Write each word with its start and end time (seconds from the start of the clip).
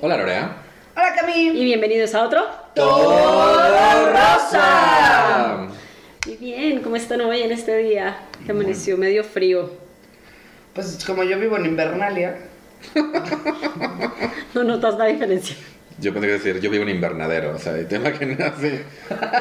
Hola 0.00 0.16
Lorea. 0.16 0.56
Hola 0.96 1.14
Cami. 1.14 1.48
Y 1.48 1.64
bienvenidos 1.64 2.14
a 2.14 2.22
otro. 2.24 2.46
Todo 2.74 4.10
rosa. 4.10 5.66
Y 6.26 6.36
bien, 6.36 6.80
¿cómo 6.82 6.96
están 6.96 7.20
hoy 7.20 7.42
en 7.42 7.52
este 7.52 7.76
día? 7.78 8.18
Que 8.44 8.52
amaneció 8.52 8.96
medio 8.96 9.24
frío. 9.24 9.70
Pues 10.74 11.04
como 11.04 11.24
yo 11.24 11.38
vivo 11.38 11.56
en 11.56 11.66
Invernalia, 11.66 12.36
No 14.54 14.62
notas 14.64 14.96
la 14.96 15.06
diferencia. 15.06 15.56
Yo 15.98 16.12
pensé 16.12 16.28
que 16.28 16.32
decir, 16.34 16.60
yo 16.60 16.70
vivo 16.70 16.84
en 16.84 16.90
invernadero, 16.90 17.56
o 17.56 17.58
sea, 17.58 17.74
te 17.88 17.96
imaginas 17.96 18.52
así, 18.56 18.80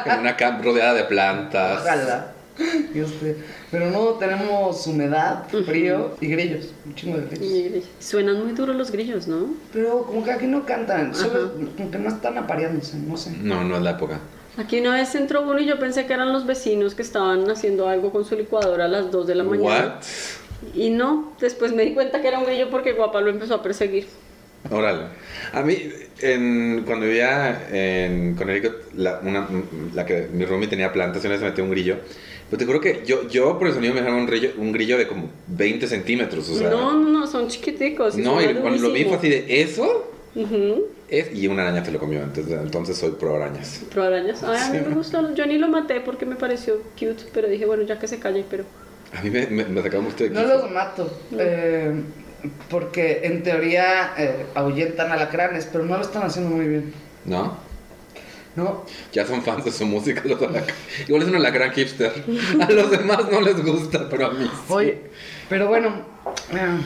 en 0.05 0.20
una 0.20 0.35
camp 0.35 0.63
rodeada 0.63 0.95
de 0.95 1.03
plantas. 1.03 1.81
ojalá. 1.81 2.31
Mío. 2.93 3.05
Pero 3.71 3.91
no 3.91 4.05
tenemos 4.13 4.85
humedad, 4.88 5.48
frío 5.65 6.15
y 6.21 6.27
grillos. 6.27 6.70
Un 6.85 6.95
chingo 6.95 7.17
de 7.17 7.27
grillos. 7.27 7.84
Y 7.84 8.03
Suenan 8.03 8.43
muy 8.43 8.53
duros 8.53 8.75
los 8.75 8.91
grillos, 8.91 9.27
¿no? 9.27 9.48
Pero 9.73 10.03
como 10.03 10.23
que 10.23 10.31
aquí 10.31 10.48
no 10.48 10.65
cantan, 10.65 11.13
solo 11.13 11.53
como 11.53 11.91
que 11.91 11.99
no 11.99 12.09
están 12.09 12.38
apareándose, 12.38 12.98
no 12.98 13.17
sé. 13.17 13.31
No, 13.41 13.63
no 13.63 13.77
es 13.77 13.81
la 13.81 13.91
época. 13.91 14.20
Aquí 14.57 14.79
una 14.79 14.95
vez 14.95 15.13
entró 15.13 15.43
uno 15.43 15.59
y 15.59 15.65
yo 15.65 15.77
pensé 15.77 16.07
que 16.07 16.13
eran 16.13 16.34
los 16.34 16.48
vecinos 16.48 16.95
que 16.95 17.03
estaban 17.03 17.49
haciendo 17.49 17.88
algo 17.88 18.12
con 18.12 18.25
su 18.25 18.35
licuadora 18.35 18.85
a 18.85 18.87
las 18.87 19.12
2 19.12 19.27
de 19.27 19.35
la 19.35 19.43
mañana. 19.43 19.99
What? 19.99 20.73
Y 20.73 20.89
no, 20.89 21.34
después 21.39 21.73
me 21.73 21.84
di 21.84 21.93
cuenta 21.93 22.21
que 22.21 22.27
era 22.27 22.39
un 22.39 22.45
grillo 22.45 22.70
porque 22.71 22.93
Guapa 22.93 23.21
lo 23.21 23.29
empezó 23.29 23.55
a 23.55 23.62
perseguir. 23.62 24.07
Órale. 24.70 25.05
A 25.53 25.61
mí, 25.61 25.77
en, 26.21 26.84
cuando 26.85 27.05
vivía 27.05 27.67
en 27.71 28.35
Connecticut, 28.35 28.93
la, 28.95 29.20
una, 29.23 29.48
la 29.93 30.05
que 30.05 30.27
mi 30.31 30.45
roomie 30.45 30.67
tenía 30.67 30.91
plantas 30.91 31.23
y 31.23 31.27
una 31.27 31.34
vez 31.34 31.41
se 31.41 31.45
metió 31.49 31.63
un 31.63 31.71
grillo. 31.71 31.98
Pero 32.49 32.59
te 32.59 32.65
juro 32.65 32.79
que 32.79 33.04
yo, 33.05 33.27
yo 33.27 33.57
por 33.57 33.67
el 33.67 33.73
sonido 33.73 33.93
me 33.93 33.99
dejaron 33.99 34.21
un 34.21 34.27
grillo, 34.27 34.51
un 34.57 34.71
grillo 34.71 34.98
de 34.98 35.07
como 35.07 35.29
20 35.48 35.87
centímetros, 35.87 36.49
o 36.49 36.55
sea. 36.55 36.70
no, 36.70 36.93
no, 36.93 37.09
no, 37.09 37.27
son 37.27 37.49
chiquiticos. 37.49 38.17
y 38.17 38.21
no, 38.21 38.41
y 38.41 38.54
cuando 38.55 38.82
lo 38.82 38.93
vi 38.93 39.04
fue 39.04 39.17
así 39.17 39.29
de, 39.29 39.62
¿eso? 39.62 40.12
Ujú. 40.35 40.85
Es, 41.10 41.34
y 41.34 41.48
una 41.48 41.63
araña 41.63 41.84
se 41.84 41.91
lo 41.91 41.99
comió, 41.99 42.21
entonces, 42.21 42.57
entonces 42.62 42.98
soy 42.98 43.12
pro 43.12 43.35
arañas. 43.35 43.82
Pro 43.91 44.04
arañas. 44.04 44.43
Ay, 44.43 44.60
a 44.62 44.70
mí 44.82 44.87
me 44.89 44.95
gustó. 44.95 45.34
Yo 45.34 45.45
ni 45.45 45.57
lo 45.57 45.67
maté 45.67 46.01
porque 46.01 46.26
me 46.26 46.35
pareció 46.35 46.82
cute, 46.93 47.23
pero 47.34 47.48
dije, 47.48 47.65
bueno, 47.65 47.84
ya 47.84 47.98
que 47.99 48.07
se 48.07 48.20
calle, 48.20 48.45
pero. 48.49 48.63
A 49.13 49.21
mí 49.21 49.29
me, 49.29 49.48
me, 49.48 49.65
me 49.65 49.82
sacaba 49.82 50.04
mucho 50.04 50.23
de 50.26 50.29
No 50.29 50.43
los 50.43 50.70
mato, 50.70 51.10
eh, 51.37 51.93
porque 52.70 53.21
en 53.24 53.43
teoría 53.43 54.13
eh, 54.18 54.46
ahuyentan 54.55 55.12
alacranes, 55.12 55.68
pero 55.71 55.84
no 55.85 55.96
lo 55.98 56.02
están 56.04 56.24
haciendo 56.24 56.55
muy 56.55 56.68
bien. 56.68 56.94
¿No? 57.26 57.66
No, 58.55 58.85
Ya 59.13 59.24
son 59.26 59.44
fans 59.44 59.63
de 59.66 59.71
su 59.71 59.85
música 59.85 60.21
los 60.26 60.41
alacranes. 60.41 60.74
Igual 61.07 61.21
es 61.24 61.29
una 61.29 61.38
alacrán 61.38 61.71
hipster. 61.74 62.12
A 62.60 62.71
los 62.71 62.90
demás 62.90 63.20
no 63.32 63.41
les 63.41 63.63
gusta, 63.63 64.07
pero 64.09 64.28
a 64.28 64.29
mí 64.31 64.46
sí. 64.46 64.74
oye, 64.74 65.02
pero 65.47 65.68
bueno, 65.68 65.94
eh, 66.52 66.79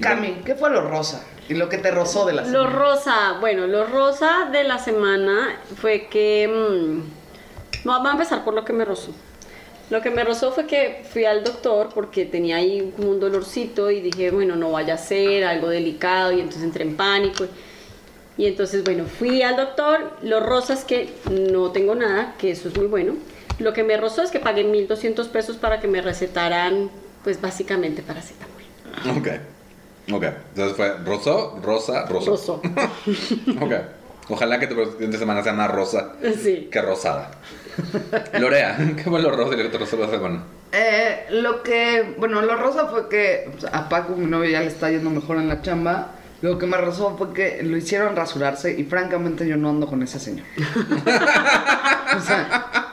Cami, 0.00 0.40
¿qué 0.44 0.54
fue 0.56 0.70
lo 0.70 0.88
rosa? 0.88 1.24
Y 1.48 1.54
lo 1.54 1.68
que 1.68 1.78
te 1.78 1.90
rozó 1.92 2.24
de 2.26 2.32
la 2.32 2.42
Lo 2.42 2.48
semana? 2.64 2.70
rosa, 2.70 3.32
bueno, 3.38 3.66
lo 3.66 3.86
rosa 3.86 4.48
de 4.50 4.64
la 4.64 4.78
semana 4.78 5.60
fue 5.80 6.08
que. 6.08 6.48
mm, 6.48 7.86
vamos 7.86 8.08
a 8.08 8.12
empezar 8.12 8.44
por 8.44 8.54
lo 8.54 8.64
que 8.64 8.72
me 8.72 8.84
rozó. 8.84 9.14
Lo 9.90 10.00
que 10.00 10.10
me 10.10 10.24
rozó 10.24 10.50
fue 10.52 10.66
que 10.66 11.04
fui 11.12 11.24
al 11.24 11.44
doctor 11.44 11.90
porque 11.94 12.24
tenía 12.24 12.56
ahí 12.56 12.92
como 12.96 13.10
un 13.10 13.20
dolorcito 13.20 13.90
y 13.90 14.00
dije, 14.00 14.30
bueno, 14.30 14.56
no 14.56 14.72
vaya 14.72 14.94
a 14.94 14.98
ser 14.98 15.44
algo 15.44 15.68
delicado 15.68 16.32
y 16.32 16.40
entonces 16.40 16.62
entré 16.64 16.84
en 16.84 16.96
pánico. 16.96 17.44
Y 18.36 18.46
entonces, 18.46 18.82
bueno, 18.82 19.04
fui 19.04 19.42
al 19.42 19.56
doctor. 19.56 20.16
Lo 20.22 20.40
rosa 20.40 20.72
es 20.74 20.84
que 20.84 21.10
no 21.30 21.70
tengo 21.70 21.94
nada, 21.94 22.34
que 22.38 22.50
eso 22.50 22.68
es 22.68 22.76
muy 22.76 22.86
bueno. 22.86 23.14
Lo 23.58 23.72
que 23.72 23.84
me 23.84 23.96
rozó 23.96 24.22
es 24.22 24.30
que 24.30 24.40
pagué 24.40 24.64
1.200 24.64 25.28
pesos 25.28 25.56
para 25.58 25.78
que 25.80 25.86
me 25.86 26.00
recetaran, 26.02 26.90
pues 27.22 27.40
básicamente 27.40 28.02
paracetamol. 28.02 28.62
Ok. 29.18 29.28
Ok. 30.12 30.24
Entonces 30.54 30.76
fue 30.76 30.96
roso, 31.04 31.60
rosa, 31.62 32.06
rosa. 32.06 32.30
Roso. 32.30 32.62
Ok. 33.60 33.72
Ojalá 34.30 34.58
que 34.58 34.66
tu 34.66 34.74
siguiente 34.92 35.18
semana 35.18 35.42
sea 35.42 35.52
más 35.52 35.70
rosa 35.70 36.14
Sí. 36.42 36.68
que 36.72 36.80
rosada. 36.80 37.30
Lorea, 38.38 38.76
¿qué 38.96 39.04
fue 39.04 39.20
lo 39.20 39.30
rosa 39.30 39.54
y 39.54 39.56
lo 39.58 39.62
que 39.64 39.68
te 39.70 39.78
rozó 39.78 39.96
la 39.96 40.08
semana? 40.08 40.44
Eh, 40.72 41.26
lo 41.30 41.62
que, 41.62 42.14
bueno, 42.18 42.42
lo 42.42 42.56
rosa 42.56 42.86
fue 42.86 43.08
que 43.08 43.48
a 43.70 43.88
Paco, 43.88 44.16
mi 44.16 44.26
novio, 44.26 44.50
ya 44.50 44.60
le 44.60 44.66
está 44.66 44.90
yendo 44.90 45.10
mejor 45.10 45.36
en 45.36 45.48
la 45.48 45.62
chamba. 45.62 46.12
Lo 46.42 46.58
que 46.58 46.66
me 46.66 46.76
rozó 46.76 47.16
fue 47.16 47.32
que 47.32 47.62
lo 47.62 47.76
hicieron 47.76 48.16
rasurarse 48.16 48.78
y 48.78 48.84
francamente 48.84 49.46
yo 49.46 49.56
no 49.56 49.70
ando 49.70 49.86
con 49.86 50.02
ese 50.02 50.18
señor. 50.18 50.44
o 52.16 52.20
sea, 52.20 52.83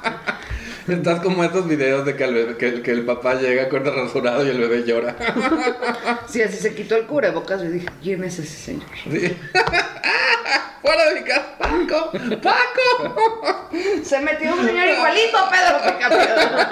Estás 0.91 1.19
como 1.21 1.43
estos 1.43 1.67
videos 1.67 2.05
de 2.05 2.15
que 2.15 2.23
el, 2.25 2.33
bebé- 2.35 2.57
que, 2.57 2.67
el- 2.67 2.81
que 2.81 2.91
el 2.91 3.05
papá 3.05 3.35
llega 3.35 3.69
con 3.69 3.85
el 3.87 3.93
rasurado 3.95 4.45
y 4.45 4.49
el 4.49 4.59
bebé 4.59 4.83
llora. 4.83 5.15
sí, 6.27 6.41
así 6.41 6.57
se 6.57 6.73
quitó 6.75 6.95
el 6.97 7.05
cubrebocas 7.05 7.61
y 7.63 7.67
dije, 7.67 7.87
¿quién 8.03 8.23
es 8.23 8.39
ese 8.39 8.55
señor? 8.57 8.89
Sí. 9.03 9.37
¡Fuera 10.81 11.09
de 11.09 11.21
mi 11.21 11.25
casa! 11.25 11.45
¡Paco! 11.59 12.11
¡Paco! 12.41 13.69
Se 14.03 14.19
metió 14.19 14.53
un 14.53 14.65
señor 14.65 14.87
igualito 14.89 15.37
Pedro 15.51 15.79
Picapiedra. 15.93 16.69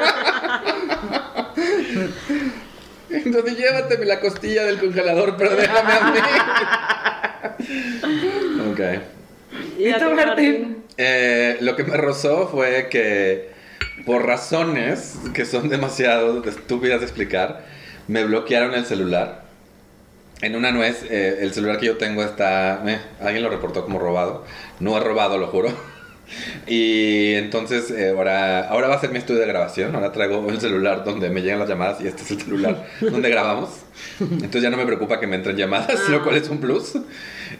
Entonces 3.10 3.58
llévateme 3.58 4.06
la 4.06 4.20
costilla 4.20 4.66
del 4.66 4.80
congelador, 4.80 5.36
pero 5.38 5.56
déjame 5.56 5.94
a 5.94 6.12
mí. 6.12 6.20
ok. 8.72 8.80
¿Y 9.78 9.94
tú, 9.94 10.12
Martín? 10.14 10.84
Eh, 10.98 11.58
lo 11.62 11.76
que 11.76 11.84
me 11.84 11.96
rozó 11.98 12.48
fue 12.50 12.88
que, 12.90 13.52
por 14.06 14.26
razones 14.26 15.18
que 15.34 15.46
son 15.46 15.70
demasiado 15.70 16.44
estúpidas 16.44 17.00
de 17.00 17.06
explicar, 17.06 17.66
me 18.08 18.24
bloquearon 18.24 18.74
el 18.74 18.86
celular. 18.86 19.44
En 20.42 20.56
una 20.56 20.72
nuez, 20.72 21.04
eh, 21.10 21.40
el 21.42 21.54
celular 21.54 21.80
que 21.80 21.88
yo 21.88 21.98
tengo 21.98 22.24
está. 22.24 22.82
eh, 22.90 23.00
alguien 23.20 23.44
lo 23.44 23.50
reportó 23.50 23.84
como 23.84 24.00
robado. 24.00 24.46
No 24.80 24.98
es 24.98 25.04
robado, 25.04 25.38
lo 25.38 25.48
juro. 25.48 25.70
Y 26.68 27.34
entonces 27.36 27.90
eh, 27.92 28.10
ahora, 28.10 28.68
ahora 28.70 28.88
va 28.88 28.96
a 28.96 29.00
ser 29.02 29.12
mi 29.12 29.18
estudio 29.18 29.40
de 29.42 29.48
grabación. 29.48 29.96
Ahora 29.96 30.12
traigo 30.12 30.48
el 30.50 30.60
celular 30.62 31.04
donde 31.04 31.30
me 31.30 31.42
llegan 31.42 31.60
las 31.60 31.68
llamadas 31.70 32.00
y 32.02 32.08
este 32.08 32.22
es 32.24 32.32
el 32.32 32.42
celular 32.42 32.86
donde 33.02 33.30
grabamos. 33.30 33.70
Entonces 34.20 34.62
ya 34.62 34.70
no 34.70 34.78
me 34.78 34.86
preocupa 34.86 35.20
que 35.20 35.28
me 35.28 35.36
entren 35.36 35.58
llamadas, 35.58 36.08
lo 36.10 36.24
cual 36.24 36.38
es 36.38 36.48
un 36.50 36.60
plus. 36.60 36.94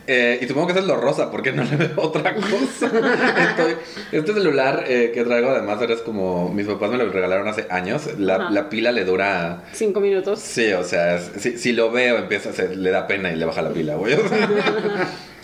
Eh, 0.08 0.40
y 0.42 0.48
supongo 0.48 0.68
que 0.68 0.74
eso 0.74 0.82
es 0.82 0.88
lo 0.88 0.96
rosa, 0.98 1.30
porque 1.32 1.52
no 1.52 1.64
le 1.64 1.76
veo 1.76 1.92
otra 1.98 2.34
cosa. 2.36 2.88
Estoy- 3.50 3.76
este 4.12 4.34
celular 4.34 4.86
eh, 4.88 5.12
que 5.14 5.24
traigo 5.24 5.50
además 5.50 5.80
ahora 5.80 5.94
es 5.96 6.02
como 6.02 6.50
mis 6.54 6.66
papás 6.68 6.92
me 6.92 6.98
lo 6.98 7.12
regalaron 7.12 7.48
hace 7.48 7.66
años. 7.70 8.04
La, 8.18 8.50
la 8.52 8.70
pila 8.70 8.92
le 8.92 9.04
dura... 9.06 9.64
Cinco 9.74 10.00
minutos. 10.00 10.40
Sí, 10.40 10.72
o 10.74 10.84
sea, 10.84 11.16
es- 11.18 11.32
si, 11.40 11.58
si 11.58 11.74
lo 11.74 11.92
veo 11.92 12.18
empieza 12.18 12.50
a 12.52 12.54
ser, 12.54 12.78
le 12.78 12.90
da 12.92 13.08
pena 13.08 13.32
y 13.32 13.36
le 13.36 13.46
baja 13.46 13.62
la 13.62 13.72
pila, 13.72 13.96
güey. 13.96 14.16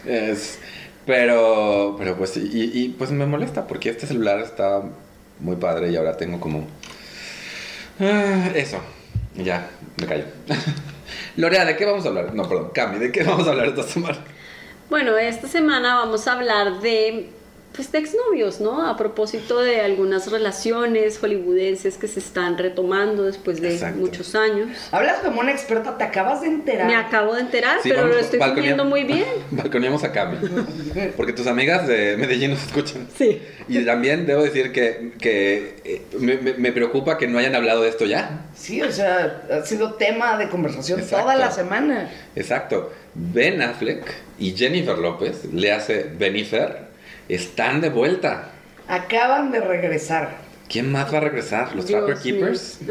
Es- 0.05 0.59
pero, 1.05 1.95
pero 1.97 2.17
pues 2.17 2.37
y, 2.37 2.71
y, 2.73 2.89
pues 2.89 3.11
me 3.11 3.25
molesta 3.25 3.67
porque 3.67 3.89
este 3.89 4.07
celular 4.07 4.39
está 4.39 4.81
muy 5.39 5.55
padre 5.55 5.91
y 5.91 5.95
ahora 5.95 6.17
tengo 6.17 6.39
como... 6.39 6.67
Ah, 7.99 8.49
eso, 8.55 8.79
ya, 9.35 9.69
me 9.97 10.07
callo. 10.07 10.25
Lorea, 11.37 11.65
¿de 11.65 11.75
qué 11.75 11.85
vamos 11.85 12.05
a 12.05 12.09
hablar? 12.09 12.33
No, 12.33 12.47
perdón, 12.47 12.71
Cami, 12.73 12.99
¿de 12.99 13.11
qué 13.11 13.23
vamos 13.23 13.47
a 13.47 13.51
hablar 13.51 13.67
esta 13.67 13.83
semana? 13.83 14.17
Bueno, 14.89 15.17
esta 15.17 15.47
semana 15.47 15.95
vamos 15.95 16.27
a 16.27 16.33
hablar 16.33 16.79
de, 16.81 17.29
pues, 17.75 17.91
de 17.91 17.99
exnovios, 17.99 18.59
¿no? 18.61 18.87
A 18.87 18.95
propósito 18.97 19.59
de 19.59 19.81
algunas 19.81 20.31
relaciones 20.31 21.17
hollywoodenses 21.19 21.97
que 21.97 22.07
se 22.07 22.19
están 22.19 22.57
retomando 22.57 23.23
después 23.23 23.61
de 23.61 23.73
Exacto. 23.73 23.99
muchos 23.99 24.35
años. 24.35 24.69
Hablas 24.91 25.19
como 25.19 25.41
una 25.41 25.51
experta, 25.51 25.97
te 25.97 26.03
acabas 26.03 26.41
de 26.41 26.47
enterar. 26.47 26.87
Me 26.87 26.95
acabo 26.95 27.33
de 27.35 27.41
enterar, 27.41 27.79
Sí, 27.83 27.89
pero 27.89 28.01
vamos, 28.03 28.15
lo 28.15 28.21
estoy 28.21 28.61
viendo 28.61 28.85
muy 28.85 29.03
bien. 29.03 29.25
Balconeamos 29.51 30.03
a 30.03 30.11
Cami. 30.11 30.37
Porque 31.17 31.33
tus 31.33 31.47
amigas 31.47 31.87
de 31.87 32.17
Medellín 32.17 32.51
nos 32.51 32.63
escuchan. 32.65 33.07
Sí. 33.17 33.41
Y 33.67 33.83
también 33.85 34.25
debo 34.25 34.43
decir 34.43 34.71
que, 34.71 35.13
que 35.19 35.77
eh, 35.83 36.01
me, 36.19 36.35
me- 36.37 36.53
me 36.53 36.71
preocupa 36.71 37.17
que 37.17 37.27
no 37.27 37.39
hayan 37.39 37.55
hablado 37.55 37.81
de 37.81 37.89
esto 37.89 38.05
ya. 38.05 38.45
Sí, 38.55 38.81
o 38.81 38.91
sea, 38.91 39.43
ha 39.51 39.65
sido 39.65 39.93
tema 39.95 40.37
de 40.37 40.49
conversación 40.49 40.99
Exacto. 40.99 41.23
toda 41.23 41.35
la 41.35 41.51
semana. 41.51 42.09
Exacto. 42.35 42.91
Ben 43.13 43.61
Affleck 43.61 44.03
y 44.37 44.51
Jennifer 44.55 44.97
López, 44.97 45.45
le 45.53 45.71
hace 45.71 46.03
Benifer, 46.17 46.85
están 47.29 47.81
de 47.81 47.89
vuelta. 47.89 48.49
Acaban 48.87 49.51
de 49.51 49.61
regresar. 49.61 50.37
¿Quién 50.69 50.91
más 50.91 51.13
va 51.13 51.17
a 51.17 51.21
regresar? 51.21 51.75
¿Los 51.75 51.85
Dios 51.87 52.05
Trapper. 52.05 52.21
Keepers? 52.23 52.79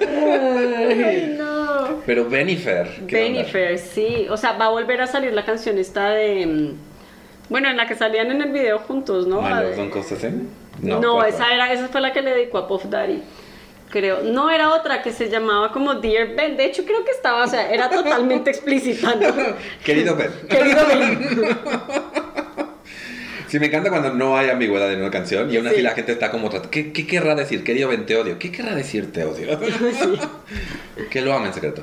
Ay, 0.00 1.34
no. 1.38 2.00
Pero 2.06 2.28
Benifer. 2.28 2.88
Benifer, 3.02 3.78
sí. 3.78 4.26
O 4.30 4.36
sea, 4.36 4.52
va 4.52 4.66
a 4.66 4.70
volver 4.70 5.00
a 5.00 5.06
salir 5.06 5.32
la 5.32 5.44
canción 5.44 5.78
esta 5.78 6.10
de... 6.10 6.46
mm, 6.46 6.72
Bueno, 7.50 7.68
en 7.68 7.76
la 7.76 7.86
que 7.86 7.94
salían 7.94 8.30
en 8.30 8.42
el 8.42 8.52
video 8.52 8.78
juntos, 8.80 9.26
¿no? 9.26 9.40
My 9.42 9.50
Love 9.50 9.76
Don't 9.76 9.90
Cost 9.90 10.12
a 10.12 10.16
Thing? 10.16 10.46
No, 10.82 11.00
¿cuál 11.00 11.28
esa 11.30 11.52
era, 11.52 11.72
esa 11.72 11.88
fue 11.88 12.00
la 12.00 12.12
que 12.12 12.22
le 12.22 12.30
dedicó 12.32 12.58
a 12.58 12.68
Puff 12.68 12.84
Daddy. 12.84 13.22
Creo. 13.90 14.22
No 14.22 14.50
era 14.50 14.70
otra 14.74 15.02
que 15.02 15.12
se 15.12 15.28
llamaba 15.30 15.72
como 15.72 15.94
Dear 15.94 16.34
Ben. 16.36 16.56
De 16.56 16.64
hecho, 16.66 16.84
creo 16.84 17.04
que 17.04 17.10
estaba, 17.12 17.44
o 17.44 17.48
sea, 17.48 17.70
era 17.72 17.88
totalmente 17.88 18.50
explícita. 18.54 19.14
¿no? 19.14 19.34
Querido 19.84 20.14
Ben. 20.16 20.30
Querido 20.48 20.86
Ben. 20.86 21.28
Sí, 23.48 23.58
me 23.58 23.66
encanta 23.66 23.88
cuando 23.88 24.12
no 24.12 24.36
hay 24.36 24.50
ambigüedad 24.50 24.92
en 24.92 25.00
una 25.00 25.10
canción 25.10 25.50
y 25.50 25.56
aún 25.56 25.66
así 25.66 25.76
Sí. 25.76 25.82
la 25.82 25.92
gente 25.92 26.12
está 26.12 26.30
como, 26.30 26.50
¿qué, 26.70 26.92
qué 26.92 27.06
querrá 27.06 27.34
decir? 27.34 27.64
Querido 27.64 27.88
ven, 27.88 28.04
te 28.04 28.14
odio. 28.16 28.38
¿Qué 28.38 28.52
querrá 28.52 28.74
decir 28.74 29.10
te 29.10 29.24
odio? 29.24 29.58
que 31.10 31.20
lo 31.22 31.32
ama 31.32 31.46
en 31.46 31.54
secreto. 31.54 31.82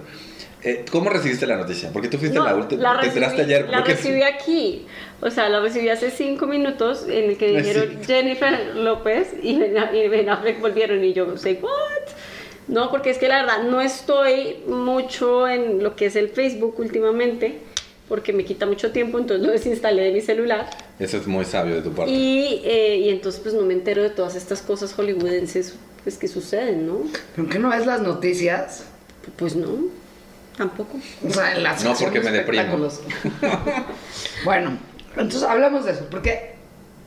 Eh, 0.65 0.83
¿Cómo 0.91 1.09
recibiste 1.11 1.45
la 1.45 1.57
noticia? 1.57 1.91
Porque 1.93 2.07
tú 2.07 2.17
fuiste 2.17 2.37
No, 2.37 2.43
la 2.45 2.55
última. 2.55 2.81
la 2.95 2.99
Te 3.01 3.07
recibí- 3.11 3.39
ayer. 3.41 3.69
La 3.69 3.81
recibí 3.81 4.23
aquí. 4.23 4.87
O 5.21 5.29
sea, 5.29 5.47
la 5.47 5.59
recibí 5.59 5.89
hace 5.89 6.09
cinco 6.09 6.47
minutos 6.47 7.05
en 7.07 7.29
el 7.29 7.37
que 7.37 7.55
dijeron 7.55 7.89
sí. 8.01 8.05
Jennifer 8.07 8.75
López 8.75 9.27
y 9.43 9.57
Ben, 9.59 9.75
y 9.93 10.07
Ben 10.07 10.27
Affleck 10.29 10.59
volvieron 10.59 11.03
y 11.03 11.13
yo 11.13 11.37
sé, 11.37 11.59
¿what? 11.61 11.71
No, 12.67 12.89
porque 12.89 13.11
es 13.11 13.19
que 13.19 13.27
la 13.27 13.41
verdad 13.43 13.63
no 13.69 13.79
estoy 13.79 14.57
mucho 14.67 15.47
en 15.47 15.83
lo 15.83 15.95
que 15.95 16.07
es 16.07 16.15
el 16.15 16.29
Facebook 16.29 16.75
últimamente 16.79 17.59
porque 18.09 18.33
me 18.33 18.43
quita 18.43 18.65
mucho 18.65 18.91
tiempo, 18.91 19.17
entonces 19.19 19.45
lo 19.45 19.51
desinstalé 19.51 20.03
de 20.03 20.11
mi 20.11 20.21
celular 20.21 20.67
Eso 20.99 21.17
es 21.17 21.25
muy 21.27 21.43
sabio 21.45 21.75
de 21.75 21.81
tu 21.81 21.91
parte. 21.91 22.11
y, 22.11 22.61
eh, 22.63 22.97
y 22.97 23.09
entonces 23.09 23.39
pues 23.41 23.53
no 23.55 23.61
me 23.61 23.73
entero 23.73 24.01
de 24.03 24.09
todas 24.11 24.35
estas 24.35 24.61
cosas 24.63 24.93
hollywoodenses 24.93 25.75
pues 26.03 26.17
que 26.17 26.27
suceden, 26.27 26.85
¿no? 26.87 26.99
¿Pero 27.35 27.49
qué 27.49 27.57
no 27.59 27.69
ves 27.69 27.85
las 27.85 28.01
noticias? 28.01 28.85
Pues 29.37 29.55
no, 29.55 29.69
tampoco. 30.57 30.97
O 31.27 31.29
sea, 31.29 31.55
en 31.55 31.63
No, 31.63 31.93
porque 31.99 32.21
me 32.21 32.31
deprimo. 32.31 32.89
bueno, 34.45 34.77
entonces 35.11 35.43
hablamos 35.43 35.85
de 35.85 35.91
eso, 35.91 36.07
porque 36.09 36.55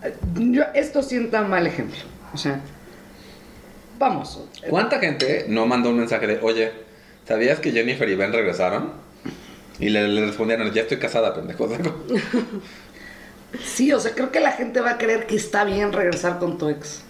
eh, 0.03 0.15
yo, 0.37 0.65
esto 0.75 1.03
sienta 1.03 1.43
mal 1.43 1.67
ejemplo. 1.67 1.99
O 2.33 2.39
sea, 2.39 2.61
vamos. 3.99 4.41
¿Cuánta 4.69 4.99
gente 4.99 5.47
no 5.49 5.67
mandó 5.67 5.91
un 5.91 5.99
mensaje 5.99 6.27
de, 6.27 6.39
oye, 6.43 6.73
¿sabías 7.27 7.59
que 7.61 7.73
Jennifer 7.73 8.09
y 8.09 8.15
Ben 8.15 8.33
regresaron? 8.33 8.93
Y 9.79 9.91
le, 9.91 10.09
le 10.09 10.27
respondieron, 10.27 10.73
ya 10.73 10.83
estoy 10.83 10.99
casada, 10.99 11.35
pendejo. 11.35 11.69
Sí, 13.65 13.93
o 13.93 14.01
sea, 14.01 14.15
creo 14.15 14.31
que 14.31 14.41
la 14.41 14.53
gente 14.53 14.81
va 14.81 14.91
a 14.91 14.99
creer 14.99 15.27
que 15.27 15.37
está 15.37 15.65
bien 15.65 15.93
regresar 15.93 16.39
con 16.39 16.59
tu 16.59 16.69
ex. 16.69 17.03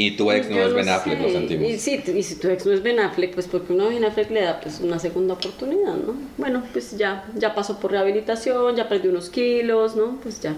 Y 0.00 0.16
tu 0.16 0.30
ex 0.30 0.48
no 0.48 0.56
Yo 0.56 0.66
es 0.66 0.74
Ben 0.74 0.88
Affleck, 0.88 1.20
lo 1.20 1.28
sé. 1.28 1.32
sentimos. 1.34 1.68
Y, 1.70 1.78
sí, 1.78 2.02
y 2.14 2.22
si 2.22 2.36
tu 2.36 2.48
ex 2.48 2.64
no 2.66 2.72
es 2.72 2.82
Ben 2.82 3.00
Affleck, 3.00 3.34
pues 3.34 3.46
porque 3.48 3.72
uno 3.72 3.86
a 3.86 3.88
Ben 3.88 4.04
Affleck 4.04 4.30
le 4.30 4.42
da 4.42 4.60
pues 4.60 4.80
una 4.80 4.98
segunda 4.98 5.34
oportunidad, 5.34 5.94
¿no? 5.94 6.14
Bueno, 6.36 6.62
pues 6.72 6.96
ya, 6.96 7.24
ya 7.36 7.54
pasó 7.54 7.78
por 7.80 7.90
rehabilitación, 7.92 8.76
ya 8.76 8.88
perdió 8.88 9.10
unos 9.10 9.28
kilos, 9.30 9.96
¿no? 9.96 10.18
Pues 10.22 10.40
ya 10.40 10.54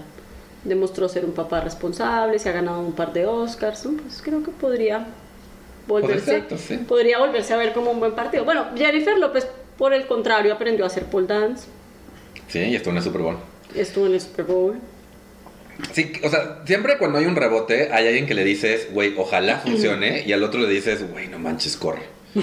demostró 0.63 1.09
ser 1.09 1.25
un 1.25 1.31
papá 1.31 1.61
responsable, 1.61 2.37
se 2.37 2.49
ha 2.49 2.51
ganado 2.51 2.79
un 2.81 2.93
par 2.93 3.13
de 3.13 3.25
Oscars, 3.25 3.85
¿no? 3.85 3.99
Pues 4.01 4.21
creo 4.21 4.43
que 4.43 4.51
podría 4.51 5.07
volverse, 5.87 6.35
exacto, 6.35 6.57
sí. 6.57 6.77
podría 6.87 7.17
volverse 7.19 7.53
a 7.53 7.57
ver 7.57 7.73
como 7.73 7.91
un 7.91 7.99
buen 7.99 8.13
partido. 8.13 8.45
Bueno, 8.45 8.65
Jennifer 8.77 9.17
López, 9.17 9.47
por 9.77 9.93
el 9.93 10.05
contrario, 10.05 10.53
aprendió 10.53 10.83
a 10.83 10.87
hacer 10.87 11.05
pole 11.05 11.27
dance, 11.27 11.67
Sí, 12.47 12.59
y 12.59 12.75
esto 12.75 12.91
no 12.91 12.99
es 12.99 13.05
Super 13.05 13.21
Bowl. 13.21 13.37
estuvo 13.73 14.05
en 14.05 14.13
el 14.13 14.21
Super 14.21 14.45
Bowl. 14.45 14.75
Sí, 15.93 16.13
o 16.23 16.29
sea, 16.29 16.59
siempre 16.65 16.97
cuando 16.97 17.17
hay 17.17 17.25
un 17.25 17.35
rebote, 17.35 17.89
hay 17.91 18.07
alguien 18.07 18.25
que 18.25 18.33
le 18.33 18.43
dices, 18.43 18.89
güey, 18.93 19.13
ojalá 19.17 19.57
funcione, 19.59 20.23
y 20.25 20.31
al 20.33 20.43
otro 20.43 20.61
le 20.61 20.69
dices, 20.69 21.09
güey, 21.11 21.27
no 21.27 21.39
manches, 21.39 21.75
corre. 21.77 22.03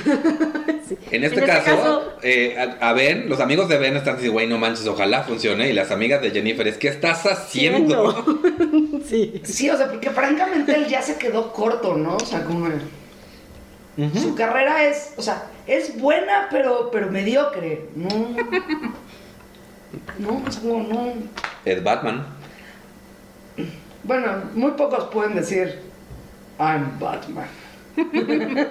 En 1.10 1.22
este 1.24 1.40
En 1.40 1.42
este 1.42 1.42
caso, 1.42 1.64
caso- 1.76 2.12
eh, 2.22 2.56
a, 2.80 2.88
a 2.90 2.92
Ben, 2.94 3.28
los 3.28 3.40
amigos 3.40 3.68
de 3.68 3.76
Ben 3.78 3.96
están 3.96 4.14
diciendo, 4.16 4.34
güey, 4.34 4.46
no 4.46 4.58
manches, 4.58 4.86
ojalá 4.86 5.22
funcione, 5.24 5.68
y 5.68 5.72
las 5.72 5.90
amigas 5.90 6.20
de 6.22 6.30
Jennifer 6.30 6.66
es, 6.68 6.76
¿qué 6.78 6.88
estás 6.88 7.24
haciendo? 7.26 8.24
sí. 9.08 9.40
Sí, 9.44 9.68
o 9.70 9.76
sea, 9.76 9.88
porque 9.88 10.10
francamente 10.10 10.74
él 10.74 10.86
ya 10.88 11.02
se 11.02 11.16
quedó 11.16 11.52
corto, 11.52 11.94
¿no? 11.96 12.16
O 12.16 12.24
sea, 12.24 12.44
como... 12.44 12.68
Su 14.20 14.36
carrera 14.36 14.84
es, 14.84 15.12
o 15.16 15.22
sea, 15.22 15.46
es 15.66 15.98
buena, 16.00 16.46
pero, 16.52 16.88
pero 16.92 17.10
mediocre. 17.10 17.86
No. 17.96 18.08
No, 20.18 20.42
o 20.46 20.50
sea, 20.52 20.60
como 20.62 20.82
no. 20.86 21.12
Es 21.64 21.82
Batman. 21.82 22.26
Bueno, 24.08 24.44
muy 24.54 24.70
pocos 24.70 25.04
pueden 25.12 25.34
decir, 25.34 25.80
I'm 26.58 26.98
Batman. 26.98 27.46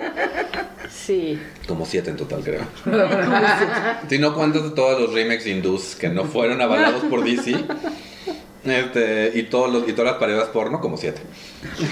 Sí. 0.89 1.37
Como 1.67 1.85
siete 1.85 2.09
en 2.09 2.15
total, 2.15 2.41
creo. 2.43 2.61
si 4.09 4.19
no 4.19 4.33
cuentas 4.33 4.63
de 4.63 4.69
todos 4.69 5.01
los 5.01 5.13
remakes 5.13 5.45
hindús 5.45 5.95
que 5.95 6.07
no 6.07 6.23
fueron 6.23 6.61
avalados 6.61 7.03
por 7.03 7.25
DC. 7.25 7.55
Este, 8.63 9.31
y, 9.35 9.43
todos 9.43 9.71
los, 9.71 9.87
y 9.87 9.91
todas 9.91 10.13
las 10.13 10.19
paredes 10.19 10.45
porno, 10.45 10.79
como 10.79 10.95
siete. 10.95 11.21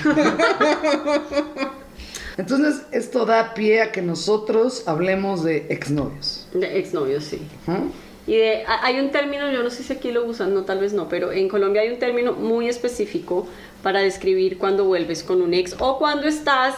Entonces, 2.38 2.84
esto 2.94 3.26
da 3.26 3.54
pie 3.54 3.82
a 3.82 3.92
que 3.92 4.02
nosotros 4.02 4.88
hablemos 4.88 5.44
de 5.44 5.68
exnovios. 5.70 6.48
De 6.54 6.80
exnovios, 6.80 7.26
sí. 7.26 7.46
¿Mm? 7.68 8.05
Y 8.28 8.36
de- 8.38 8.64
ha- 8.66 8.86
hay 8.86 9.00
un 9.00 9.12
término, 9.12 9.52
yo 9.52 9.62
no 9.64 9.70
sé 9.70 9.84
si 9.84 9.94
aquí 9.94 10.12
lo 10.12 10.26
usan, 10.26 10.54
no, 10.54 10.64
tal 10.64 10.80
vez 10.80 10.94
no, 10.94 11.08
pero 11.10 11.32
en 11.32 11.48
Colombia 11.48 11.82
hay 11.84 11.90
un 11.90 12.00
término 12.00 12.34
muy 12.34 12.68
específico 12.68 13.48
para 13.84 14.00
describir 14.00 14.58
cuando 14.58 14.86
vuelves 14.86 15.24
con 15.24 15.42
un 15.44 15.54
ex 15.54 15.76
o 15.80 16.00
cuando 16.00 16.28
estás, 16.28 16.74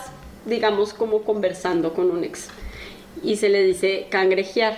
digamos, 0.45 0.93
como 0.93 1.21
conversando 1.23 1.93
con 1.93 2.11
un 2.11 2.23
ex. 2.25 2.47
Y 3.23 3.37
se 3.37 3.47
le 3.49 3.63
dice 3.63 4.07
cangrejear, 4.09 4.77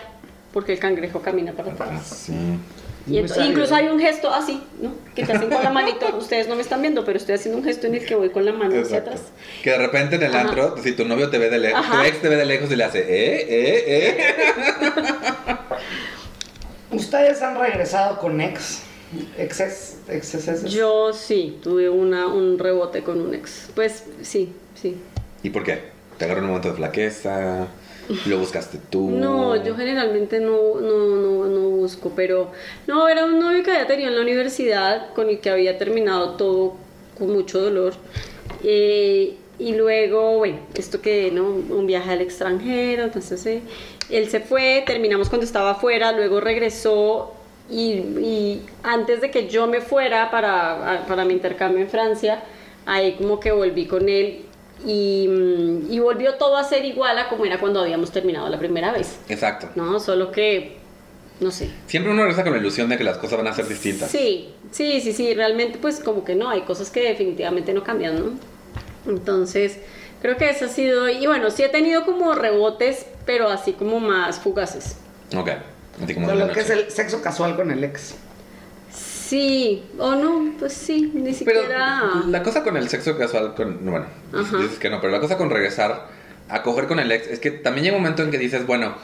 porque 0.54 0.74
el 0.74 0.80
cangrejo 0.80 1.22
camina 1.22 1.54
para 1.54 1.72
atrás. 1.72 2.26
Sí. 2.28 2.34
Y 3.08 3.12
Muy 3.14 3.20
ento- 3.24 3.28
sabio. 3.30 3.50
incluso 3.50 3.74
hay 3.76 3.88
un 3.88 4.00
gesto 4.00 4.30
así, 4.32 4.62
¿no? 4.80 4.92
Que 5.16 5.26
te 5.26 5.32
hacen 5.34 5.50
con 5.50 5.64
la 5.64 5.72
manito. 5.72 6.06
Ustedes 6.20 6.48
no 6.48 6.56
me 6.56 6.62
están 6.62 6.82
viendo, 6.82 7.04
pero 7.04 7.18
estoy 7.18 7.34
haciendo 7.36 7.58
un 7.58 7.64
gesto 7.66 7.88
en 7.88 7.96
el 7.96 8.06
que 8.06 8.14
voy 8.14 8.30
con 8.30 8.46
la 8.46 8.54
mano 8.54 8.80
hacia 8.80 9.00
atrás. 9.00 9.22
Que 9.64 9.72
de 9.72 9.78
repente 9.80 10.18
en 10.18 10.24
el 10.24 10.30
Ajá. 10.36 10.42
antro, 10.42 10.76
si 10.84 10.92
tu 10.92 11.06
novio 11.06 11.30
te 11.32 11.40
ve 11.40 11.50
de 11.50 11.58
lejos, 11.58 11.84
tu 11.90 11.98
ex 12.02 12.22
te 12.22 12.30
ve 12.30 12.36
de 12.36 12.46
lejos 12.46 12.72
y 12.72 12.76
le 12.76 12.84
hace, 12.84 13.00
eh, 13.00 13.46
eh, 13.50 13.86
eh. 13.88 15.04
¿Ustedes 17.20 17.42
han 17.42 17.60
regresado 17.60 18.18
con 18.18 18.40
ex? 18.40 18.84
Exes, 19.38 19.98
exes, 20.08 20.64
Yo 20.64 21.12
sí, 21.12 21.60
tuve 21.62 21.90
una, 21.90 22.28
un 22.28 22.58
rebote 22.58 23.04
con 23.04 23.20
un 23.20 23.36
ex. 23.36 23.70
Pues 23.76 24.06
sí, 24.22 24.54
sí. 24.74 24.96
¿Y 25.44 25.50
por 25.50 25.66
qué? 25.66 25.82
¿Te 26.18 26.24
agarró 26.24 26.40
un 26.40 26.48
momento 26.48 26.70
de 26.70 26.76
flaqueza? 26.76 27.68
¿Lo 28.26 28.38
buscaste 28.38 28.80
tú? 28.90 29.10
No, 29.10 29.62
yo 29.62 29.76
generalmente 29.76 30.40
no, 30.40 30.80
no, 30.80 31.18
no, 31.18 31.46
no 31.46 31.60
busco, 31.72 32.14
pero 32.16 32.54
no, 32.88 33.10
era 33.10 33.26
un 33.26 33.38
novio 33.38 33.64
que 33.64 33.72
había 33.72 33.86
tenido 33.86 34.08
en 34.08 34.16
la 34.16 34.22
universidad 34.22 35.14
con 35.14 35.28
el 35.28 35.42
que 35.42 35.50
había 35.50 35.78
terminado 35.78 36.38
todo 36.38 36.78
con 37.18 37.34
mucho 37.34 37.60
dolor. 37.60 37.96
Eh, 38.64 39.36
y 39.60 39.74
luego, 39.74 40.38
bueno, 40.38 40.60
esto 40.74 41.02
que, 41.02 41.32
¿no? 41.32 41.44
Un 41.44 41.86
viaje 41.86 42.12
al 42.12 42.22
extranjero, 42.22 43.04
entonces 43.04 43.46
eh, 43.46 43.62
él 44.10 44.30
se 44.30 44.40
fue, 44.40 44.84
terminamos 44.86 45.30
cuando 45.30 45.46
estaba 45.46 45.72
afuera, 45.72 46.12
luego 46.12 46.40
regresó 46.40 47.34
y, 47.70 47.92
y 47.94 48.66
antes 48.84 49.22
de 49.22 49.32
que 49.32 49.48
yo 49.48 49.68
me 49.68 49.82
fuera 49.82 50.32
para, 50.32 51.06
para 51.08 51.26
mi 51.26 51.34
intercambio 51.34 51.82
en 51.82 51.90
Francia, 51.90 52.44
ahí 52.86 53.14
como 53.14 53.40
que 53.40 53.52
volví 53.52 53.86
con 53.86 54.10
él 54.10 54.42
y, 54.86 55.28
mm, 55.28 55.92
y 55.92 56.00
volvió 56.00 56.36
todo 56.36 56.58
a 56.58 56.64
ser 56.64 56.86
igual 56.86 57.18
a 57.20 57.30
como 57.30 57.46
era 57.46 57.60
cuando 57.60 57.82
habíamos 57.82 58.12
terminado 58.12 58.50
la 58.50 58.58
primera 58.58 58.92
vez, 58.92 59.20
Exacto. 59.30 59.70
¿no? 59.76 60.00
Solo 60.00 60.32
que, 60.32 60.78
no 61.40 61.52
sé. 61.52 61.70
Siempre 61.88 62.12
uno 62.12 62.24
regresa 62.24 62.44
con 62.44 62.54
la 62.54 62.60
ilusión 62.60 62.90
de 62.90 62.98
que 62.98 63.04
las 63.04 63.18
cosas 63.18 63.38
van 63.38 63.48
a 63.48 63.54
ser 63.54 63.68
distintas. 63.68 64.10
Sí, 64.10 64.50
sí, 64.72 65.02
sí, 65.02 65.14
sí, 65.14 65.34
realmente 65.34 65.78
pues 65.80 66.00
como 66.00 66.24
que 66.24 66.36
no, 66.36 66.50
hay 66.50 66.62
cosas 66.62 66.90
que 66.90 67.02
definitivamente 67.02 67.74
no 67.74 67.84
cambian, 67.84 68.20
¿no? 68.20 68.32
Entonces, 69.08 69.80
creo 70.22 70.38
que 70.38 70.50
eso 70.50 70.66
ha 70.66 70.70
sido, 70.70 71.10
y 71.10 71.26
bueno, 71.28 71.52
sí 71.52 71.64
he 71.64 71.70
tenido 71.70 72.06
como 72.06 72.34
rebotes, 72.34 73.06
pero 73.30 73.48
así 73.48 73.74
como 73.74 74.00
más 74.00 74.40
fugaces. 74.40 74.96
Ok. 75.38 75.52
Así 76.04 76.16
como 76.16 76.26
Con 76.26 76.36
de 76.36 76.42
la 76.42 76.48
lo 76.48 76.52
que 76.52 76.62
es 76.62 76.70
el 76.72 76.90
sexo 76.90 77.22
casual 77.22 77.56
con 77.56 77.70
el 77.70 77.84
ex. 77.84 78.16
Sí, 78.92 79.84
o 80.00 80.16
no, 80.16 80.56
pues 80.58 80.74
sí, 80.74 81.12
ni 81.14 81.32
Pero 81.32 81.62
siquiera... 81.62 82.02
la 82.26 82.42
cosa 82.42 82.64
con 82.64 82.76
el 82.76 82.90
sexo 82.90 83.16
casual, 83.20 83.54
con, 83.54 83.86
bueno, 83.86 84.08
Ajá. 84.34 84.58
dices 84.58 84.80
que 84.80 84.90
no, 84.90 85.00
pero 85.00 85.14
la 85.14 85.20
cosa 85.20 85.38
con 85.38 85.52
regresar 85.52 86.08
a 86.50 86.64
coger 86.64 86.88
con 86.88 87.00
el 87.00 87.12
ex 87.12 87.28
es 87.28 87.40
que 87.40 87.52
también 87.52 87.84
llega 87.84 87.98
un 87.98 88.02
momento 88.02 88.24
en 88.24 88.32
que 88.32 88.40
dices, 88.40 88.66
bueno, 88.66 88.96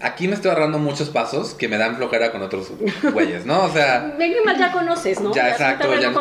aquí 0.00 0.28
me 0.28 0.36
estoy 0.36 0.52
ahorrando 0.52 0.78
muchos 0.78 1.08
pasos 1.10 1.54
que 1.54 1.66
me 1.66 1.76
dan 1.76 1.96
flojera 1.96 2.30
con 2.30 2.42
otros 2.42 2.70
güeyes, 3.12 3.46
¿no? 3.46 3.64
O 3.64 3.70
sea, 3.72 4.14
Ven 4.16 4.32
que 4.32 4.42
mal 4.42 4.56
ya 4.56 4.70
conoces, 4.70 5.20
¿no? 5.20 5.34
ya 5.34 5.42
un 5.42 5.50
exacto, 5.50 5.92
ya 5.96 6.10
no 6.12 6.20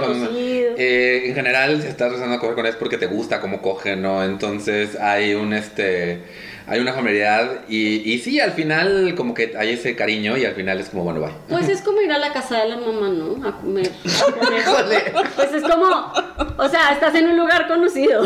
eh, 0.77 1.25
en 1.27 1.35
general 1.35 1.79
si 1.79 1.89
estás 1.89 2.07
regresando 2.07 2.37
a 2.37 2.39
coger 2.39 2.55
con 2.55 2.65
él 2.65 2.71
es 2.71 2.77
porque 2.77 2.97
te 2.97 3.05
gusta 3.05 3.39
cómo 3.39 3.61
coge, 3.61 3.95
¿no? 3.95 4.23
Entonces 4.23 4.95
hay 4.95 5.35
un 5.35 5.53
este 5.53 6.23
hay 6.67 6.79
una 6.79 6.93
familiaridad 6.93 7.61
y, 7.69 8.11
y 8.11 8.19
sí, 8.19 8.39
al 8.39 8.51
final 8.53 9.13
como 9.15 9.33
que 9.33 9.53
hay 9.57 9.73
ese 9.73 9.95
cariño 9.95 10.35
y 10.37 10.45
al 10.45 10.55
final 10.55 10.79
es 10.79 10.89
como, 10.89 11.03
bueno, 11.03 11.19
bye. 11.21 11.31
Pues 11.49 11.69
es 11.69 11.81
como 11.81 12.01
ir 12.01 12.11
a 12.11 12.17
la 12.17 12.33
casa 12.33 12.63
de 12.63 12.69
la 12.69 12.77
mamá, 12.77 13.09
¿no? 13.09 13.47
A 13.47 13.57
comer. 13.59 13.87
a 13.87 14.31
comer. 14.39 14.59
Híjole. 14.61 15.03
Pues 15.35 15.53
es 15.53 15.63
como, 15.63 16.13
o 16.57 16.69
sea, 16.69 16.91
estás 16.93 17.13
en 17.15 17.27
un 17.27 17.37
lugar 17.37 17.67
conocido. 17.67 18.23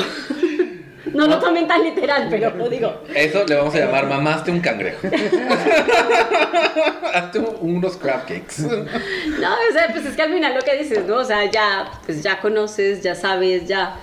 No 1.13 1.25
lo 1.27 1.39
tomen 1.39 1.67
tan 1.67 1.83
literal, 1.83 2.27
pero 2.29 2.51
lo 2.55 2.69
digo. 2.69 3.01
Eso 3.15 3.43
le 3.45 3.55
vamos 3.55 3.73
a 3.73 3.79
llamar 3.79 4.05
mamá, 4.07 4.35
hazte 4.35 4.51
un 4.51 4.59
cangrejo. 4.59 5.07
hazte 7.13 7.39
un- 7.39 7.57
unos 7.77 7.97
crab 7.97 8.21
cakes. 8.27 8.61
No, 8.61 9.53
o 9.69 9.73
sea, 9.73 9.87
pues 9.91 10.05
es 10.05 10.15
que 10.15 10.21
al 10.21 10.33
final 10.33 10.53
lo 10.55 10.61
que 10.61 10.77
dices, 10.77 11.05
¿no? 11.05 11.15
O 11.17 11.25
sea, 11.25 11.49
ya, 11.49 11.91
pues 12.05 12.21
ya 12.23 12.39
conoces, 12.39 13.01
ya 13.01 13.15
sabes, 13.15 13.67
ya, 13.67 13.95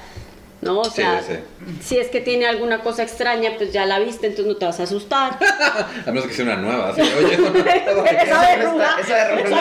¿no? 0.67 0.81
O 0.81 0.85
Sí, 0.85 0.97
sea, 0.97 1.23
sí. 1.23 1.35
si 1.83 1.99
es 1.99 2.09
que 2.09 2.21
tiene 2.21 2.47
alguna 2.47 2.81
cosa 2.83 3.03
extraña, 3.03 3.53
pues 3.57 3.73
ya 3.73 3.87
la 3.87 3.99
viste, 3.99 4.27
entonces 4.27 4.47
no 4.53 4.57
te 4.59 4.67
vas 4.67 4.79
a 4.81 4.83
asustar. 4.83 5.39
A 6.07 6.11
menos 6.11 6.27
que 6.27 6.35
sea 6.35 6.45
una 6.45 6.57
nueva. 6.57 6.91
así, 6.91 7.01
Oye, 7.01 7.39
no. 7.39 7.47
Esa 7.65 8.11
Esa 8.21 8.57
verruga, 8.57 8.97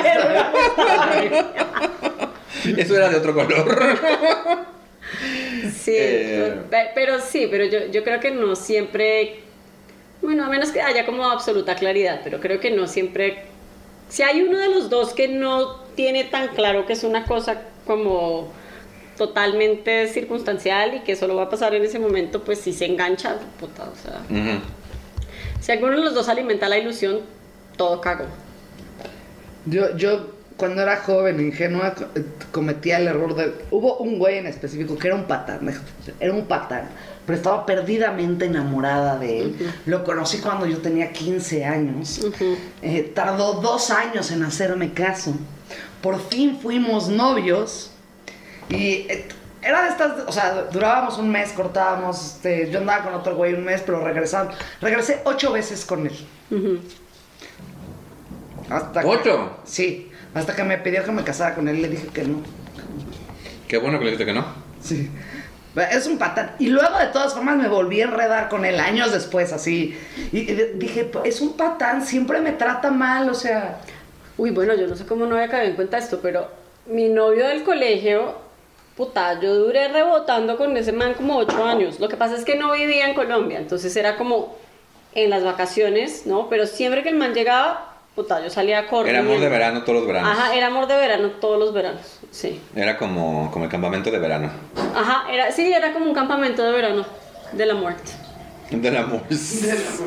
verruga. 0.03 0.51
Eso 2.77 2.95
era 2.97 3.09
de 3.09 3.15
otro 3.17 3.33
color. 3.33 3.79
Sí, 5.73 5.91
Eh. 5.95 6.61
pe- 6.69 6.89
pero 6.95 7.19
sí, 7.21 7.47
pero 7.49 7.65
yo, 7.65 7.87
yo 7.91 8.03
creo 8.03 8.19
que 8.19 8.31
no 8.31 8.55
siempre, 8.55 9.41
bueno, 10.21 10.45
a 10.45 10.49
menos 10.49 10.71
que 10.71 10.81
haya 10.81 11.05
como 11.05 11.25
absoluta 11.29 11.75
claridad, 11.75 12.21
pero 12.23 12.39
creo 12.39 12.59
que 12.59 12.71
no 12.71 12.87
siempre, 12.87 13.43
si 14.09 14.23
hay 14.23 14.41
uno 14.41 14.57
de 14.57 14.69
los 14.69 14.89
dos 14.89 15.13
que 15.13 15.27
no 15.27 15.75
tiene 15.95 16.23
tan 16.23 16.49
claro 16.49 16.85
que 16.85 16.93
es 16.93 17.03
una 17.03 17.25
cosa 17.25 17.61
como 17.85 18.51
totalmente 19.17 20.07
circunstancial 20.07 20.95
y 20.95 20.99
que 21.01 21.15
solo 21.15 21.35
va 21.35 21.43
a 21.43 21.49
pasar 21.49 21.73
en 21.73 21.83
ese 21.83 21.99
momento, 21.99 22.43
pues 22.43 22.59
si 22.59 22.73
se 22.73 22.85
engancha, 22.85 23.37
puta, 23.59 23.83
o 23.83 23.95
sea, 23.95 24.21
si 25.61 25.71
alguno 25.71 25.97
de 25.97 26.03
los 26.03 26.13
dos 26.13 26.29
alimenta 26.29 26.69
la 26.69 26.77
ilusión, 26.77 27.21
todo 27.77 28.01
cago. 28.01 28.25
Yo, 29.65 29.95
yo 29.97 30.35
cuando 30.57 30.81
era 30.81 30.97
joven, 30.97 31.39
ingenua, 31.39 31.95
eh, 32.15 32.23
cometía 32.51 32.97
el 32.97 33.07
error 33.07 33.35
de... 33.35 33.53
Hubo 33.71 33.97
un 33.97 34.19
güey 34.19 34.37
en 34.37 34.47
específico 34.47 34.97
que 34.97 35.07
era 35.07 35.15
un 35.15 35.25
patán, 35.25 35.73
era 36.19 36.33
un 36.33 36.45
patán, 36.45 36.89
pero 37.25 37.37
estaba 37.37 37.65
perdidamente 37.65 38.45
enamorada 38.45 39.17
de 39.17 39.41
él. 39.41 39.55
Lo 39.85 40.03
conocí 40.03 40.37
cuando 40.37 40.65
yo 40.65 40.77
tenía 40.77 41.11
15 41.11 41.65
años. 41.65 42.21
Eh, 42.81 43.11
tardó 43.13 43.53
dos 43.53 43.89
años 43.91 44.31
en 44.31 44.43
hacerme 44.43 44.93
caso. 44.93 45.33
Por 46.01 46.21
fin 46.21 46.59
fuimos 46.61 47.09
novios 47.09 47.91
y... 48.69 49.05
eh, 49.09 49.27
era 49.61 49.81
de 49.81 49.89
estas, 49.89 50.11
o 50.27 50.31
sea, 50.31 50.67
durábamos 50.71 51.17
un 51.17 51.31
mes, 51.31 51.51
cortábamos, 51.53 52.23
este, 52.35 52.69
yo 52.69 52.77
andaba 52.77 53.03
con 53.03 53.15
otro 53.15 53.35
güey 53.35 53.55
un 53.55 53.63
mes, 53.63 53.81
pero 53.83 53.99
regresábamos. 54.03 54.55
Regresé 54.79 55.21
ocho 55.23 55.51
veces 55.51 55.83
con 55.85 56.05
él. 56.05 56.13
Hasta 58.69 59.01
que- 59.01 59.07
¿Ocho? 59.07 59.57
sí, 59.63 60.11
hasta 60.33 60.55
que 60.55 60.63
me 60.63 60.77
pidió 60.77 61.03
que 61.03 61.11
me 61.11 61.23
casara 61.23 61.55
con 61.55 61.67
él, 61.67 61.81
le 61.81 61.89
dije 61.89 62.07
que 62.07 62.23
no. 62.23 62.41
Qué 63.67 63.77
bueno 63.77 63.97
que 63.99 64.05
le 64.05 64.11
dijiste 64.11 64.25
que 64.25 64.33
no. 64.33 64.45
Sí. 64.81 65.09
Es 65.91 66.07
un 66.07 66.17
patán. 66.17 66.51
Y 66.59 66.67
luego, 66.67 66.97
de 66.97 67.07
todas 67.07 67.33
formas, 67.33 67.57
me 67.57 67.67
volví 67.67 67.99
a 68.01 68.05
enredar 68.05 68.47
con 68.49 68.63
él 68.65 68.79
años 68.79 69.11
después, 69.11 69.51
así. 69.51 69.97
Y, 70.31 70.39
y 70.39 70.71
dije, 70.75 71.11
es 71.25 71.41
un 71.41 71.57
patán, 71.57 72.05
siempre 72.05 72.39
me 72.39 72.53
trata 72.53 72.91
mal, 72.91 73.29
o 73.29 73.33
sea. 73.33 73.79
Uy, 74.37 74.51
bueno, 74.51 74.73
yo 74.75 74.87
no 74.87 74.95
sé 74.95 75.05
cómo 75.05 75.25
no 75.25 75.35
había 75.35 75.49
caído 75.49 75.69
en 75.71 75.75
cuenta 75.75 75.97
esto, 75.97 76.19
pero 76.21 76.49
mi 76.85 77.09
novio 77.09 77.47
del 77.47 77.63
colegio, 77.63 78.35
puta, 78.95 79.39
yo 79.39 79.53
duré 79.55 79.87
rebotando 79.89 80.57
con 80.57 80.75
ese 80.77 80.91
man 80.91 81.13
como 81.13 81.37
ocho 81.37 81.63
años. 81.63 81.99
Lo 81.99 82.09
que 82.09 82.17
pasa 82.17 82.35
es 82.35 82.45
que 82.45 82.55
no 82.55 82.71
vivía 82.71 83.07
en 83.07 83.13
Colombia, 83.13 83.59
entonces 83.59 83.95
era 83.95 84.17
como 84.17 84.55
en 85.13 85.29
las 85.29 85.43
vacaciones, 85.43 86.25
¿no? 86.25 86.49
Pero 86.49 86.65
siempre 86.67 87.03
que 87.03 87.09
el 87.09 87.15
man 87.15 87.33
llegaba, 87.33 87.93
puta, 88.15 88.41
yo 88.43 88.49
salía 88.49 88.79
a 88.79 88.87
correr. 88.87 89.11
Era 89.15 89.19
amor 89.19 89.39
de 89.39 89.49
verano 89.49 89.83
todos 89.83 89.99
los 89.99 90.07
veranos. 90.07 90.31
Ajá, 90.31 90.55
era 90.55 90.67
amor 90.67 90.87
de 90.87 90.95
verano 90.95 91.29
todos 91.41 91.59
los 91.59 91.73
veranos, 91.73 92.19
sí. 92.31 92.61
Era 92.75 92.97
como, 92.97 93.51
como 93.51 93.65
el 93.65 93.71
campamento 93.71 94.11
de 94.11 94.19
verano. 94.19 94.49
Ajá, 94.95 95.31
era, 95.31 95.51
sí, 95.51 95.71
era 95.71 95.93
como 95.93 96.05
un 96.05 96.13
campamento 96.13 96.63
de 96.63 96.71
verano 96.71 97.05
de 97.51 97.65
la 97.65 97.73
muerte. 97.73 98.11
Del 98.71 98.97
amor. 98.97 99.21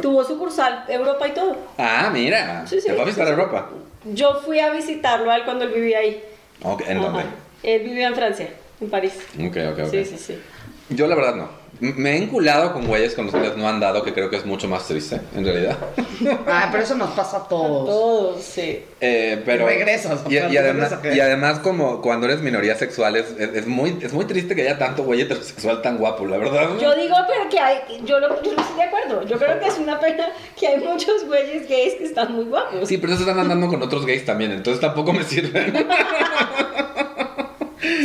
Tuvo 0.02 0.24
sucursal 0.24 0.84
Europa 0.88 1.28
y 1.28 1.30
todo. 1.30 1.56
Ah, 1.78 2.10
mira. 2.12 2.66
Sí, 2.66 2.80
sí. 2.80 2.88
Te 2.88 2.94
fue 2.94 3.02
a 3.02 3.06
visitar 3.06 3.28
Europa. 3.28 3.70
Yo 4.04 4.34
fui 4.44 4.58
a 4.58 4.70
visitarlo 4.70 5.30
a 5.30 5.36
él 5.36 5.44
cuando 5.44 5.64
él 5.64 5.70
vivía 5.70 5.98
ahí. 5.98 6.22
Ok, 6.64 6.82
¿En 6.88 7.00
dónde? 7.00 7.22
Él 7.62 7.82
vivía 7.84 8.08
en 8.08 8.14
Francia, 8.14 8.48
en 8.80 8.90
París. 8.90 9.12
Ok, 9.38 9.56
ok, 9.72 9.78
ok. 9.84 9.90
Sí, 9.90 10.04
sí, 10.04 10.16
sí. 10.18 10.38
Yo 10.90 11.06
la 11.06 11.14
verdad 11.14 11.34
no. 11.34 11.68
Me 11.80 12.12
he 12.12 12.16
enculado 12.16 12.72
con 12.72 12.86
güeyes 12.86 13.14
con 13.14 13.26
los 13.26 13.32
cuales 13.34 13.56
no 13.56 13.68
han 13.68 13.78
dado, 13.78 14.02
que 14.02 14.14
creo 14.14 14.30
que 14.30 14.36
es 14.36 14.46
mucho 14.46 14.66
más 14.68 14.86
triste, 14.88 15.20
en 15.36 15.44
realidad. 15.44 15.76
Ah, 16.48 16.68
pero 16.72 16.82
eso 16.82 16.96
nos 16.96 17.10
pasa 17.10 17.36
a 17.36 17.48
todos. 17.48 17.86
Todos, 17.86 18.42
sí. 18.42 18.82
Eh, 19.00 19.40
pero 19.44 19.64
Y 19.64 19.74
regresas, 19.74 20.22
y, 20.28 20.34
y 20.34 20.56
además, 20.56 20.92
a 20.92 21.00
que- 21.00 21.14
y 21.14 21.20
además 21.20 21.60
como 21.60 22.00
cuando 22.02 22.26
eres 22.26 22.40
minoría 22.40 22.74
sexual 22.74 23.14
es, 23.14 23.26
es, 23.38 23.54
es 23.54 23.66
muy, 23.68 23.96
es 24.02 24.12
muy 24.12 24.24
triste 24.24 24.56
que 24.56 24.62
haya 24.62 24.78
tanto 24.78 25.04
güey 25.04 25.20
heterosexual 25.20 25.80
tan 25.80 25.98
guapo, 25.98 26.26
la 26.26 26.38
verdad. 26.38 26.70
Yo 26.80 26.96
digo, 26.96 27.14
pero 27.28 27.48
que 27.48 27.60
hay, 27.60 27.78
yo, 28.04 28.18
lo, 28.18 28.42
yo 28.42 28.52
no 28.54 28.62
estoy 28.62 28.76
de 28.76 28.82
acuerdo. 28.82 29.22
Yo 29.28 29.38
creo 29.38 29.60
que 29.60 29.66
es 29.66 29.78
una 29.78 30.00
pena 30.00 30.26
que 30.58 30.66
hay 30.66 30.80
muchos 30.80 31.24
güeyes 31.26 31.68
gays 31.68 31.94
que 31.94 32.04
están 32.04 32.32
muy 32.32 32.46
guapos. 32.46 32.88
Sí, 32.88 32.96
pero 32.98 33.12
esos 33.12 33.28
están 33.28 33.38
andando 33.38 33.68
con 33.68 33.80
otros 33.80 34.04
gays 34.04 34.24
también, 34.24 34.50
entonces 34.50 34.80
tampoco 34.80 35.12
me 35.12 35.22
sirven. 35.22 35.86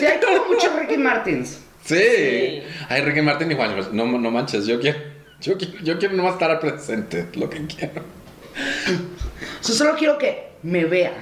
Sí, 0.04 0.12
hay 0.12 0.20
como 0.20 0.48
muchos 0.48 0.76
Ricky 0.80 0.98
Martins. 0.98 1.60
Sí. 1.86 1.96
Sí. 1.96 2.64
Ay, 2.90 3.02
Ricky 3.02 3.22
Martin 3.22 3.52
y 3.52 3.56
Juan, 3.56 3.76
no, 3.92 4.06
no 4.06 4.32
manches, 4.32 4.66
yo 4.66 4.80
quiero, 4.80 5.00
yo 5.42 5.58
quiero, 5.58 5.74
yo 5.84 5.98
quiero 6.00 6.16
nomás 6.16 6.34
estar 6.34 6.50
al 6.52 6.60
presente, 6.60 7.28
lo 7.36 7.50
que 7.50 7.66
quiero. 7.68 8.02
O 8.02 9.64
sea, 9.64 9.76
solo 9.76 9.96
quiero 9.98 10.18
que 10.18 10.48
me 10.64 10.86
vean. 10.86 11.14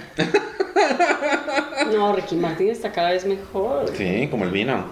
No, 1.93 2.15
Ricky 2.15 2.35
Martin 2.35 2.69
está 2.69 2.91
cada 2.91 3.11
vez 3.11 3.25
mejor. 3.25 3.91
Sí, 3.95 4.27
como 4.29 4.45
el 4.45 4.51
vino. 4.51 4.85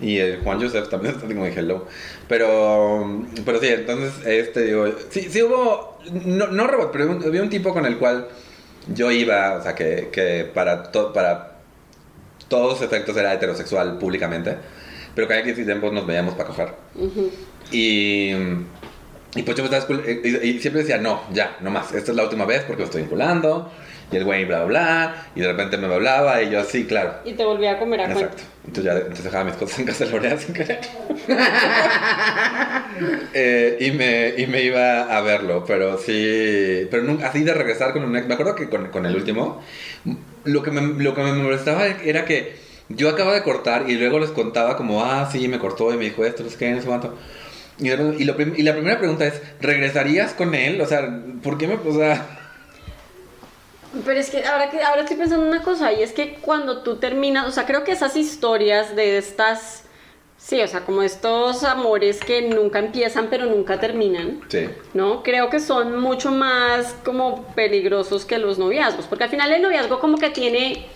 Y 0.00 0.18
el 0.18 0.40
Juan 0.40 0.60
Joseph 0.60 0.88
también 0.88 1.14
está 1.14 1.26
como 1.26 1.44
de 1.44 1.52
hello. 1.52 1.86
Pero, 2.28 3.24
pero 3.44 3.60
sí, 3.60 3.68
entonces, 3.68 4.12
este, 4.26 4.62
digo, 4.62 4.86
sí, 5.10 5.28
sí 5.30 5.42
hubo, 5.42 5.98
no, 6.24 6.46
no 6.48 6.66
robot, 6.66 6.90
pero 6.92 7.10
un- 7.10 7.24
había 7.24 7.42
un 7.42 7.50
tipo 7.50 7.72
con 7.72 7.84
el 7.84 7.98
cual 7.98 8.28
yo 8.94 9.10
iba, 9.10 9.56
o 9.58 9.62
sea, 9.62 9.74
que, 9.74 10.08
que 10.12 10.48
para, 10.54 10.90
to- 10.92 11.12
para 11.12 11.57
todos 12.48 12.82
efectos 12.82 13.16
era 13.16 13.32
heterosexual 13.32 13.98
públicamente, 13.98 14.56
pero 15.14 15.28
cada 15.28 15.40
X 15.40 15.64
tiempo 15.64 15.90
nos 15.90 16.06
veíamos 16.06 16.34
para 16.34 16.48
coger. 16.48 16.68
Y, 17.70 18.32
y 19.34 19.42
pues 19.42 19.56
yo 19.56 19.62
me 19.64 19.68
estaba 19.76 19.86
escul- 19.86 20.04
y, 20.24 20.48
y 20.48 20.58
siempre 20.60 20.82
decía, 20.82 20.98
no, 20.98 21.22
ya, 21.32 21.56
no 21.60 21.70
más, 21.70 21.92
esta 21.92 22.10
es 22.12 22.16
la 22.16 22.24
última 22.24 22.44
vez 22.44 22.62
porque 22.66 22.80
lo 22.82 22.86
estoy 22.86 23.02
vinculando. 23.02 23.70
Y 24.10 24.16
el 24.16 24.24
güey 24.24 24.46
bla, 24.46 24.64
bla, 24.64 24.66
bla. 24.66 25.26
Y 25.34 25.40
de 25.42 25.48
repente 25.48 25.76
me 25.76 25.86
hablaba 25.92 26.40
y 26.42 26.48
yo 26.48 26.60
así, 26.60 26.86
claro. 26.86 27.16
Y 27.26 27.34
te 27.34 27.44
volví 27.44 27.66
a 27.66 27.78
comer 27.78 28.00
a 28.00 28.04
cuenta. 28.04 28.22
Exacto. 28.22 28.42
Entonces 28.66 28.84
ya 28.84 28.98
entonces 28.98 29.24
dejaba 29.24 29.44
mis 29.44 29.54
cosas 29.56 29.78
en 29.80 29.84
casa 29.84 30.04
de 30.06 30.10
Lorea 30.12 30.38
sin 30.38 30.54
querer. 30.54 30.80
Eh, 33.34 33.76
y, 33.80 33.90
me, 33.92 34.34
y 34.38 34.46
me 34.46 34.62
iba 34.62 35.02
a 35.16 35.20
verlo, 35.20 35.64
pero 35.66 35.98
sí. 35.98 36.86
Pero 36.90 37.02
nunca, 37.04 37.28
así 37.28 37.44
de 37.44 37.54
regresar 37.54 37.92
con 37.92 38.02
un 38.02 38.16
ex. 38.16 38.26
Me 38.26 38.34
acuerdo 38.34 38.54
que 38.54 38.68
con, 38.68 38.88
con 38.88 39.06
el 39.06 39.14
último, 39.14 39.62
lo 40.44 40.62
que, 40.62 40.70
me, 40.70 41.02
lo 41.02 41.14
que 41.14 41.22
me 41.22 41.32
molestaba 41.34 41.86
era 41.86 42.24
que 42.24 42.56
yo 42.88 43.08
acababa 43.10 43.36
de 43.36 43.42
cortar 43.42 43.88
y 43.88 43.94
luego 43.96 44.18
les 44.18 44.30
contaba 44.30 44.76
como, 44.76 45.04
ah, 45.04 45.28
sí, 45.30 45.46
me 45.48 45.58
cortó 45.58 45.92
y 45.92 45.96
me 45.96 46.04
dijo 46.04 46.24
esto, 46.24 46.42
no 46.42 46.50
sé 46.50 46.56
qué, 46.56 46.70
no 46.72 46.80
sé 46.80 46.86
cuánto. 46.88 47.14
Y, 47.80 47.88
lo 47.94 48.12
y 48.12 48.62
la 48.62 48.74
primera 48.74 48.98
pregunta 48.98 49.26
es, 49.26 49.40
¿regresarías 49.60 50.34
con 50.34 50.54
él? 50.54 50.80
O 50.80 50.86
sea, 50.86 51.22
¿por 51.42 51.58
qué 51.58 51.68
me.? 51.68 51.74
O 51.74 51.94
sea, 51.94 52.26
Pero 54.04 54.18
es 54.18 54.30
que 54.30 54.44
ahora, 54.44 54.70
que 54.70 54.82
ahora 54.82 55.02
estoy 55.02 55.16
pensando 55.16 55.44
en 55.44 55.52
una 55.52 55.62
cosa, 55.62 55.92
y 55.92 56.02
es 56.02 56.12
que 56.12 56.34
cuando 56.34 56.82
tú 56.82 56.96
terminas, 56.96 57.46
o 57.46 57.52
sea, 57.52 57.66
creo 57.66 57.84
que 57.84 57.92
esas 57.92 58.16
historias 58.16 58.96
de 58.96 59.18
estas, 59.18 59.84
sí, 60.36 60.60
o 60.60 60.66
sea, 60.66 60.80
como 60.80 61.02
estos 61.02 61.62
amores 61.62 62.18
que 62.20 62.42
nunca 62.42 62.80
empiezan 62.80 63.28
pero 63.30 63.46
nunca 63.46 63.78
terminan, 63.78 64.40
sí. 64.48 64.68
¿no? 64.92 65.22
Creo 65.22 65.48
que 65.48 65.60
son 65.60 66.00
mucho 66.00 66.32
más 66.32 66.96
como 67.04 67.44
peligrosos 67.54 68.24
que 68.24 68.38
los 68.38 68.58
noviazgos, 68.58 69.06
porque 69.06 69.24
al 69.24 69.30
final 69.30 69.52
el 69.52 69.62
noviazgo 69.62 70.00
como 70.00 70.18
que 70.18 70.30
tiene 70.30 70.86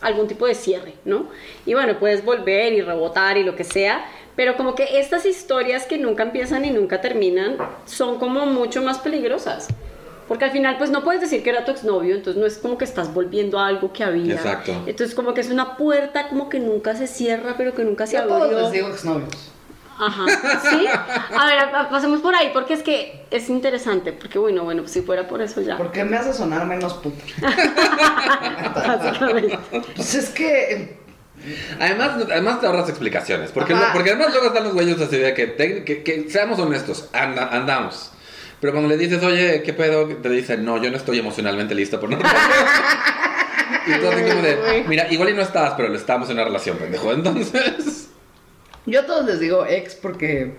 algún 0.00 0.28
tipo 0.28 0.46
de 0.46 0.54
cierre, 0.54 0.94
¿no? 1.04 1.28
Y 1.66 1.74
bueno, 1.74 1.98
puedes 1.98 2.24
volver 2.24 2.72
y 2.74 2.82
rebotar 2.82 3.38
y 3.38 3.42
lo 3.42 3.56
que 3.56 3.64
sea, 3.64 4.04
pero 4.36 4.56
como 4.56 4.74
que 4.74 4.98
estas 5.00 5.26
historias 5.26 5.84
que 5.86 5.98
nunca 5.98 6.22
empiezan 6.24 6.64
y 6.64 6.70
nunca 6.70 7.00
terminan 7.00 7.56
son 7.86 8.18
como 8.18 8.46
mucho 8.46 8.82
más 8.82 8.98
peligrosas. 8.98 9.68
Porque 10.28 10.46
al 10.46 10.52
final, 10.52 10.78
pues 10.78 10.88
no 10.90 11.04
puedes 11.04 11.20
decir 11.20 11.42
que 11.42 11.50
era 11.50 11.66
tu 11.66 11.70
exnovio, 11.72 12.14
entonces 12.14 12.40
no 12.40 12.46
es 12.46 12.56
como 12.56 12.78
que 12.78 12.84
estás 12.86 13.12
volviendo 13.12 13.58
a 13.58 13.66
algo 13.66 13.92
que 13.92 14.02
había. 14.04 14.34
Exacto. 14.36 14.72
Entonces, 14.86 15.14
como 15.14 15.34
que 15.34 15.42
es 15.42 15.50
una 15.50 15.76
puerta 15.76 16.28
como 16.28 16.48
que 16.48 16.58
nunca 16.60 16.96
se 16.96 17.06
cierra, 17.06 17.54
pero 17.58 17.74
que 17.74 17.84
nunca 17.84 18.06
se 18.06 18.14
Yo 18.14 18.22
a 18.22 18.26
todos 18.26 18.42
abrió. 18.44 18.60
les 18.60 18.72
digo 18.72 18.88
exnovios. 18.88 19.50
Ajá, 19.96 20.24
¿sí? 20.70 20.86
A 21.36 21.46
ver, 21.46 21.70
pa- 21.70 21.88
pasemos 21.88 22.20
por 22.20 22.34
ahí, 22.34 22.50
porque 22.52 22.72
es 22.74 22.82
que 22.82 23.26
es 23.30 23.48
interesante, 23.48 24.12
porque 24.12 24.38
bueno, 24.40 24.64
bueno, 24.64 24.88
si 24.88 25.02
fuera 25.02 25.28
por 25.28 25.40
eso 25.42 25.60
ya. 25.60 25.76
Porque 25.76 26.02
me 26.04 26.16
hace 26.16 26.32
sonar 26.32 26.66
menos 26.66 26.94
puta. 26.94 27.22
Básicamente. 28.74 29.58
Pues 29.94 30.14
es 30.14 30.30
que. 30.30 31.03
Además, 31.80 32.10
además 32.30 32.60
te 32.60 32.66
ahorras 32.66 32.88
explicaciones. 32.88 33.50
Porque, 33.52 33.72
Ajá. 33.74 33.92
porque 33.92 34.10
además 34.10 34.30
luego 34.32 34.46
están 34.48 34.64
los 34.64 34.72
güeyes 34.74 35.00
así 35.00 35.16
de 35.18 35.34
que, 35.34 35.46
te- 35.48 35.84
que, 35.84 36.02
que 36.02 36.28
seamos 36.30 36.58
honestos, 36.58 37.08
anda- 37.12 37.48
andamos. 37.52 38.10
Pero 38.60 38.72
cuando 38.72 38.88
le 38.88 38.96
dices, 38.96 39.22
oye, 39.22 39.62
¿qué 39.62 39.72
pedo? 39.74 40.06
Te 40.08 40.28
dicen, 40.30 40.64
no, 40.64 40.82
yo 40.82 40.90
no 40.90 40.96
estoy 40.96 41.18
emocionalmente 41.18 41.74
listo 41.74 42.00
por 42.00 42.08
no 42.10 42.18
Y 43.86 43.92
tú 44.00 44.08
así 44.08 44.22
como 44.22 44.40
de, 44.42 44.84
mira, 44.88 45.06
igual 45.12 45.28
y 45.30 45.34
no 45.34 45.42
estabas, 45.42 45.74
pero 45.76 45.94
estamos 45.94 46.28
en 46.30 46.36
una 46.36 46.44
relación, 46.44 46.78
pendejo. 46.78 47.12
Entonces, 47.12 48.08
Yo 48.86 49.00
a 49.00 49.06
todos 49.06 49.26
les 49.26 49.40
digo 49.40 49.66
ex 49.66 49.94
porque 49.94 50.54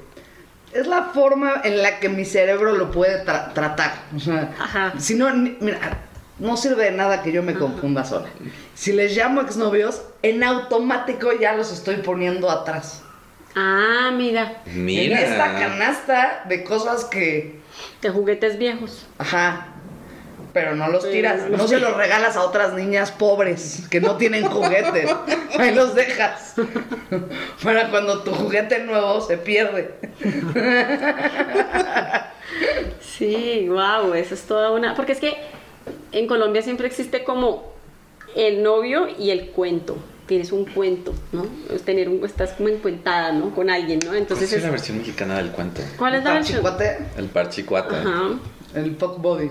es 0.73 0.85
la 0.87 1.05
forma 1.05 1.61
en 1.63 1.81
la 1.81 1.99
que 1.99 2.09
mi 2.09 2.25
cerebro 2.25 2.73
lo 2.73 2.91
puede 2.91 3.25
tra- 3.25 3.53
tratar. 3.53 3.93
O 4.15 4.19
sea, 4.19 4.53
Ajá. 4.59 4.93
si 4.99 5.15
no, 5.15 5.33
mira, 5.33 5.79
no 6.39 6.57
sirve 6.57 6.85
de 6.85 6.91
nada 6.91 7.23
que 7.23 7.31
yo 7.31 7.43
me 7.43 7.53
confunda 7.53 8.03
sola. 8.03 8.27
Si 8.73 8.91
les 8.91 9.15
llamo 9.15 9.41
exnovios, 9.41 10.01
en 10.21 10.43
automático 10.43 11.31
ya 11.33 11.53
los 11.53 11.71
estoy 11.71 11.97
poniendo 11.97 12.49
atrás. 12.49 13.01
Ah, 13.55 14.11
mira, 14.13 14.61
mira. 14.73 15.21
En 15.21 15.31
esta 15.31 15.53
canasta 15.57 16.43
de 16.47 16.63
cosas 16.63 17.05
que, 17.05 17.59
de 18.01 18.09
juguetes 18.09 18.57
viejos. 18.57 19.05
ajá, 19.17 19.67
pero 20.55 20.73
no 20.73 20.87
los 20.87 21.09
tiras. 21.09 21.49
no 21.49 21.67
se 21.67 21.79
los 21.79 21.97
regalas 21.97 22.37
a 22.37 22.41
otras 22.41 22.73
niñas 22.73 23.11
pobres 23.11 23.83
que 23.89 23.99
no 23.99 24.15
tienen 24.15 24.45
juguetes. 24.49 25.09
Ahí 25.59 25.75
los 25.75 25.95
dejas. 25.95 26.55
Para 27.61 27.89
cuando 27.89 28.23
tu 28.23 28.31
juguete 28.31 28.79
nuevo 28.79 29.19
se 29.19 29.37
pierde. 29.37 29.95
Sí, 33.01 33.67
wow, 33.67 34.13
eso 34.13 34.33
es 34.33 34.43
toda 34.43 34.71
una... 34.71 34.95
Porque 34.95 35.11
es 35.11 35.19
que 35.19 35.35
en 36.11 36.27
Colombia 36.27 36.61
siempre 36.61 36.87
existe 36.87 37.23
como 37.23 37.73
el 38.35 38.63
novio 38.63 39.07
y 39.17 39.31
el 39.31 39.47
cuento. 39.51 39.97
Tienes 40.27 40.51
un 40.51 40.65
cuento, 40.65 41.13
¿no? 41.31 41.45
Es 41.73 41.83
tener 41.83 42.09
un, 42.09 42.25
estás 42.25 42.53
como 42.53 42.69
encuentada, 42.69 43.31
¿no? 43.31 43.53
Con 43.53 43.69
alguien, 43.69 43.99
¿no? 44.03 44.13
Entonces, 44.15 44.47
Esa 44.47 44.55
es 44.55 44.59
es- 44.59 44.65
la 44.65 44.71
versión 44.71 44.97
mexicana 44.97 45.37
del 45.37 45.51
cuento. 45.51 45.81
¿cuál 45.99 46.15
es 46.15 46.23
la 46.23 46.33
versión? 46.33 46.63
Parchicuate, 46.63 47.05
El 47.17 47.25
parchicuate. 47.27 47.95
Ajá. 47.95 48.29
el 48.73 48.95
fuck 48.95 49.19
body. 49.21 49.49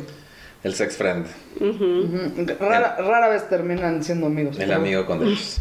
El 0.65 0.75
sex 0.75 0.97
friend. 0.97 1.27
ujú. 1.61 2.47
Rara, 2.59 2.97
rara 2.99 3.29
vez 3.29 3.49
terminan 3.49 4.03
siendo 4.03 4.27
amigos. 4.27 4.59
El 4.59 4.73
amigo 4.73 5.05
con 5.07 5.21
derechos. 5.21 5.61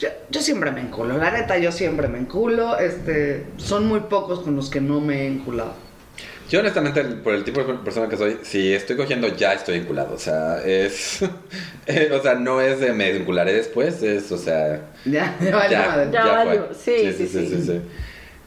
Yo, 0.00 0.08
yo 0.30 0.40
siempre 0.40 0.70
me 0.72 0.80
enculo, 0.80 1.16
la 1.18 1.30
neta, 1.30 1.58
yo 1.58 1.70
siempre 1.70 2.08
me 2.08 2.18
enculo. 2.18 2.76
Este, 2.78 3.44
son 3.58 3.86
muy 3.86 4.00
pocos 4.00 4.40
con 4.40 4.56
los 4.56 4.70
que 4.70 4.80
no 4.80 5.00
me 5.00 5.22
he 5.22 5.26
enculado. 5.28 5.74
Yo 6.48 6.60
honestamente, 6.60 7.02
por 7.04 7.34
el 7.34 7.44
tipo 7.44 7.62
de 7.62 7.74
persona 7.74 8.08
que 8.08 8.16
soy, 8.16 8.38
si 8.42 8.72
estoy 8.72 8.96
cogiendo 8.96 9.28
ya 9.36 9.52
estoy 9.52 9.80
vinculado. 9.80 10.14
O 10.14 10.18
sea, 10.18 10.62
es... 10.64 11.20
eh, 11.86 12.10
o 12.12 12.22
sea, 12.22 12.34
no 12.36 12.60
es 12.60 12.80
de 12.80 12.92
me 12.92 13.12
vincularé 13.12 13.52
después, 13.52 14.02
es, 14.02 14.32
o 14.32 14.38
sea... 14.38 14.80
Ya, 15.04 15.36
ya 15.40 15.54
vale 15.56 15.70
ya, 15.70 15.86
madre. 15.88 16.10
Ya 16.12 16.24
ya 16.24 16.32
valió. 16.32 16.64
fue. 16.72 17.12
Sí, 17.12 17.26
sí, 17.28 17.62
sí. 17.62 17.80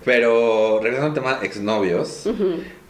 Pero 0.03 0.79
regresando 0.81 1.10
al 1.10 1.13
tema 1.13 1.39
exnovios. 1.43 2.27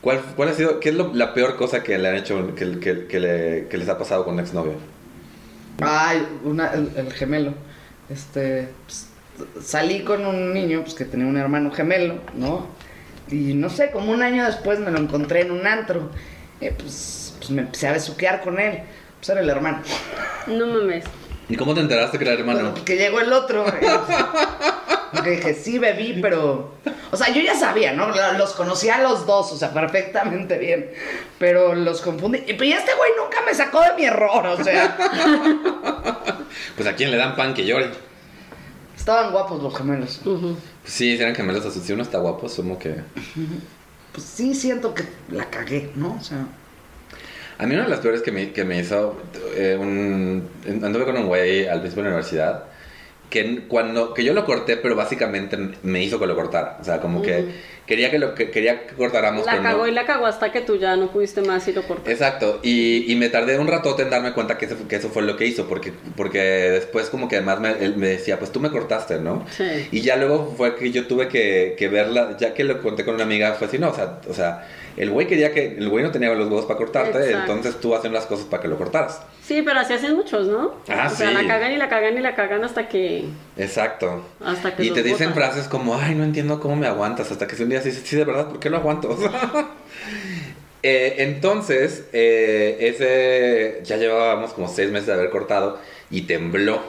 ¿cuál, 0.01 0.21
¿cuál 0.35 0.49
ha 0.49 0.53
sido, 0.53 0.79
qué 0.79 0.89
es 0.89 0.95
lo- 0.95 1.13
la 1.13 1.33
peor 1.33 1.57
cosa 1.57 1.83
que 1.83 1.97
le 1.97 2.07
han 2.07 2.15
hecho, 2.15 2.55
que, 2.55 2.79
que- 2.79 3.05
que 3.07 3.19
le- 3.19 3.67
que 3.69 3.77
les 3.77 3.89
ha 3.89 3.97
pasado 3.97 4.23
con 4.23 4.35
un 4.35 4.39
exnovio? 4.39 4.73
Ay, 5.81 6.25
una, 6.43 6.71
el, 6.73 6.89
el 6.95 7.11
gemelo. 7.13 7.53
Este, 8.09 8.69
pues, 8.85 9.07
salí 9.61 10.01
con 10.03 10.25
un 10.25 10.53
niño 10.53 10.81
pues, 10.83 10.93
que 10.95 11.05
tenía 11.05 11.25
un 11.27 11.37
hermano 11.37 11.71
gemelo, 11.71 12.15
¿no? 12.35 12.67
Y 13.31 13.53
no 13.53 13.69
sé, 13.69 13.91
como 13.91 14.11
un 14.11 14.21
año 14.21 14.45
después 14.45 14.79
me 14.79 14.91
lo 14.91 14.99
encontré 14.99 15.41
en 15.41 15.51
un 15.51 15.65
antro. 15.65 16.09
Eh, 16.59 16.73
pues, 16.77 17.33
pues 17.39 17.49
me 17.49 17.61
empecé 17.61 17.87
a 17.87 17.93
besuquear 17.93 18.41
con 18.41 18.59
él. 18.59 18.79
Pues 19.19 19.29
era 19.29 19.41
el 19.41 19.49
hermano. 19.49 19.81
No 20.47 20.65
mames. 20.67 21.05
¿Y 21.49 21.55
cómo 21.55 21.73
te 21.73 21.81
enteraste 21.81 22.17
que 22.17 22.25
era 22.25 22.33
hermano? 22.33 22.73
Que 22.85 22.95
llegó 22.97 23.19
el 23.19 23.31
otro. 23.33 23.67
eh, 23.67 23.81
Porque 25.11 25.31
dije, 25.31 25.53
sí, 25.53 25.79
bebí, 25.79 26.19
pero. 26.21 26.75
O 27.11 27.17
sea, 27.17 27.29
yo 27.33 27.41
ya 27.41 27.55
sabía, 27.55 27.91
¿no? 27.93 28.09
Los 28.37 28.53
conocía 28.53 28.95
a 28.95 29.01
los 29.01 29.25
dos, 29.25 29.51
o 29.51 29.57
sea, 29.57 29.73
perfectamente 29.73 30.57
bien. 30.57 30.91
Pero 31.39 31.75
los 31.75 32.01
confundí. 32.01 32.43
Y 32.47 32.53
pues 32.53 32.73
este 32.77 32.93
güey 32.95 33.11
nunca 33.21 33.41
me 33.45 33.53
sacó 33.53 33.81
de 33.81 33.93
mi 33.97 34.05
error, 34.05 34.45
o 34.45 34.63
sea. 34.63 34.97
Pues 36.75 36.87
a 36.87 36.95
quién 36.95 37.11
le 37.11 37.17
dan 37.17 37.35
pan 37.35 37.53
que 37.53 37.65
llore. 37.65 37.89
Estaban 39.01 39.31
guapos 39.31 39.63
los 39.63 39.75
gemelos. 39.75 40.21
Pues 40.23 40.39
sí, 40.83 41.17
si 41.17 41.23
eran 41.23 41.33
gemelos, 41.33 41.65
o 41.65 41.71
sea, 41.71 41.81
si 41.81 41.91
uno 41.91 42.03
está 42.03 42.19
guapo, 42.19 42.45
asumo 42.45 42.77
que... 42.77 42.97
Pues 44.13 44.27
sí 44.27 44.53
siento 44.53 44.93
que 44.93 45.05
la 45.31 45.49
cagué, 45.49 45.89
¿no? 45.95 46.17
O 46.19 46.23
sea. 46.23 46.45
A 47.57 47.65
mí 47.65 47.73
una 47.73 47.85
de 47.85 47.89
las 47.89 47.99
peores 47.99 48.21
que 48.21 48.31
me, 48.31 48.51
que 48.51 48.63
me 48.63 48.79
hizo, 48.79 49.17
eh, 49.55 49.75
un, 49.79 50.47
anduve 50.83 51.05
con 51.05 51.17
un 51.17 51.25
güey 51.25 51.67
al 51.67 51.79
principio 51.79 52.03
de 52.03 52.09
la 52.09 52.15
universidad, 52.15 52.65
que 53.31 53.61
cuando, 53.67 54.13
que 54.13 54.23
yo 54.23 54.33
lo 54.35 54.45
corté, 54.45 54.77
pero 54.77 54.95
básicamente 54.95 55.57
me 55.81 56.03
hizo 56.03 56.19
que 56.19 56.27
lo 56.27 56.35
cortara. 56.35 56.77
O 56.79 56.83
sea, 56.83 56.99
como 57.01 57.23
que 57.23 57.45
quería 57.87 58.11
que 58.11 58.19
lo 58.19 58.35
que 58.35 58.51
quería 58.51 58.85
que 58.85 58.93
cortáramos. 58.93 59.45
La 59.45 59.55
no- 59.55 59.63
cagó 59.63 59.87
y 59.87 59.91
la 59.91 60.05
cagó 60.05 60.25
hasta 60.27 60.51
que 60.51 60.61
tú 60.61 60.77
ya 60.77 60.95
no 60.97 61.09
pudiste 61.11 61.41
más 61.41 61.67
y 61.67 61.73
lo 61.73 61.81
cortaste. 61.83 62.11
Exacto, 62.11 62.59
y, 62.61 63.11
y 63.11 63.15
me 63.15 63.29
tardé 63.29 63.57
un 63.57 63.67
ratote 63.67 64.03
en 64.03 64.09
darme 64.09 64.33
cuenta 64.33 64.57
que 64.57 64.65
eso, 64.65 64.75
que 64.87 64.97
eso 64.97 65.09
fue 65.09 65.23
lo 65.23 65.35
que 65.37 65.45
hizo, 65.47 65.67
porque, 65.67 65.91
porque 66.15 66.39
después 66.39 67.09
como 67.09 67.27
que 67.29 67.37
además 67.37 67.59
me, 67.61 67.71
él 67.71 67.95
me 67.97 68.07
decía, 68.09 68.37
pues 68.37 68.51
tú 68.51 68.59
me 68.59 68.69
cortaste, 68.69 69.17
¿no? 69.19 69.45
Sí. 69.57 69.87
Y 69.91 70.01
ya 70.01 70.17
luego 70.17 70.53
fue 70.57 70.75
que 70.75 70.91
yo 70.91 71.07
tuve 71.07 71.27
que, 71.29 71.75
que 71.79 71.87
verla, 71.87 72.35
ya 72.37 72.53
que 72.53 72.63
lo 72.65 72.81
conté 72.81 73.05
con 73.05 73.15
una 73.15 73.23
amiga, 73.23 73.53
fue 73.53 73.67
así, 73.67 73.79
no, 73.79 73.89
o 73.89 73.95
sea, 73.95 74.19
o 74.29 74.33
sea, 74.33 74.67
el 74.97 75.09
güey 75.09 75.27
quería 75.27 75.53
que, 75.53 75.75
el 75.77 75.89
güey 75.89 76.03
no 76.03 76.11
tenía 76.11 76.33
los 76.33 76.47
huevos 76.47 76.65
para 76.65 76.77
cortarte, 76.77 77.17
Exacto. 77.17 77.53
entonces 77.53 77.81
tú 77.81 77.95
haciendo 77.95 78.17
las 78.17 78.27
cosas 78.27 78.45
para 78.45 78.61
que 78.61 78.67
lo 78.67 78.77
cortaras. 78.77 79.21
Sí, 79.43 79.61
pero 79.63 79.79
así 79.79 79.93
hacen 79.93 80.15
muchos, 80.15 80.47
¿no? 80.47 80.75
Ah, 80.89 81.09
o 81.11 81.15
sea, 81.15 81.31
la 81.31 81.45
cagan 81.47 81.71
y 81.71 81.77
la 81.77 81.89
cagan 81.89 82.17
y 82.17 82.21
la 82.21 82.35
cagan 82.35 82.63
hasta 82.63 82.87
que... 82.87 83.25
Exacto. 83.57 84.23
Hasta 84.43 84.75
que 84.75 84.83
Y 84.85 84.91
te 84.91 85.03
dicen 85.03 85.29
botan. 85.29 85.51
frases 85.51 85.67
como, 85.67 85.95
ay, 85.97 86.15
no 86.15 86.23
entiendo 86.23 86.59
cómo 86.59 86.75
me 86.75 86.87
aguantas, 86.87 87.31
hasta 87.31 87.47
que 87.47 87.55
si 87.55 87.63
un 87.63 87.69
día 87.69 87.79
dices, 87.79 88.01
sí, 88.05 88.15
de 88.15 88.25
verdad, 88.25 88.47
¿por 88.49 88.59
qué 88.59 88.69
lo 88.69 88.77
aguanto? 88.77 89.17
Eh, 90.83 91.17
entonces, 91.19 92.05
eh, 92.11 92.75
ese, 92.79 93.85
ya 93.85 93.97
llevábamos 93.97 94.53
como 94.53 94.67
seis 94.67 94.89
meses 94.89 95.05
de 95.05 95.13
haber 95.13 95.29
cortado 95.29 95.77
y 96.09 96.21
tembló. 96.23 96.81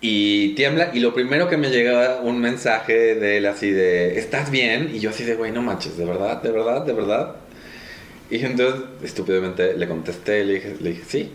Y 0.00 0.54
tiembla, 0.54 0.90
y 0.94 1.00
lo 1.00 1.12
primero 1.12 1.48
que 1.48 1.58
me 1.58 1.68
llega 1.68 2.20
un 2.22 2.40
mensaje 2.40 3.14
de 3.16 3.36
él 3.36 3.46
así 3.46 3.70
de, 3.70 4.18
¿estás 4.18 4.50
bien? 4.50 4.90
Y 4.94 4.98
yo 4.98 5.10
así 5.10 5.24
de, 5.24 5.34
güey, 5.34 5.52
no 5.52 5.60
manches, 5.60 5.98
¿de 5.98 6.06
verdad? 6.06 6.42
¿De 6.42 6.50
verdad? 6.50 6.86
¿De 6.86 6.92
verdad? 6.94 7.36
Y 8.30 8.42
entonces, 8.44 8.80
estúpidamente, 9.02 9.76
le 9.76 9.88
contesté, 9.88 10.44
le 10.44 10.54
dije, 10.54 10.76
le 10.80 10.90
dije 10.90 11.02
sí. 11.06 11.32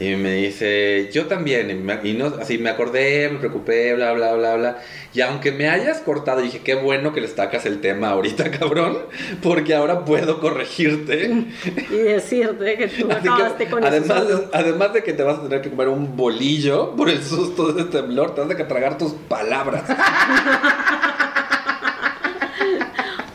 Y 0.00 0.14
me 0.14 0.32
dice, 0.34 1.10
yo 1.12 1.26
también. 1.26 1.70
Y, 1.70 1.74
me- 1.74 1.98
y 2.04 2.12
no, 2.12 2.26
así 2.40 2.56
me 2.56 2.70
acordé, 2.70 3.28
me 3.30 3.38
preocupé, 3.40 3.94
bla, 3.94 4.12
bla, 4.12 4.34
bla, 4.34 4.54
bla. 4.54 4.76
Y 5.12 5.20
aunque 5.22 5.50
me 5.50 5.68
hayas 5.68 5.98
cortado, 5.98 6.40
dije, 6.40 6.60
qué 6.60 6.76
bueno 6.76 7.12
que 7.12 7.20
le 7.20 7.26
sacas 7.26 7.66
el 7.66 7.80
tema 7.80 8.10
ahorita, 8.10 8.48
cabrón, 8.58 8.98
porque 9.42 9.74
ahora 9.74 10.04
puedo 10.04 10.38
corregirte. 10.38 11.32
Y 11.90 11.96
decirte 11.96 12.76
que 12.76 12.86
tú 12.86 13.08
Así 13.10 13.22
que, 13.22 13.28
acabaste 13.28 13.66
con 13.68 13.84
además, 13.84 14.22
eso. 14.22 14.38
de, 14.38 14.48
además 14.52 14.92
de 14.92 15.02
que 15.02 15.12
te 15.14 15.22
vas 15.24 15.38
a 15.38 15.42
tener 15.42 15.62
que 15.62 15.70
comer 15.70 15.88
un 15.88 16.16
bolillo 16.16 16.94
por 16.94 17.10
el 17.10 17.20
susto 17.24 17.72
de 17.72 17.82
este 17.82 17.98
temblor, 17.98 18.36
te 18.36 18.40
vas 18.42 18.50
a 18.50 18.56
que 18.56 18.64
tragar 18.64 18.96
tus 18.98 19.12
palabras. 19.14 19.82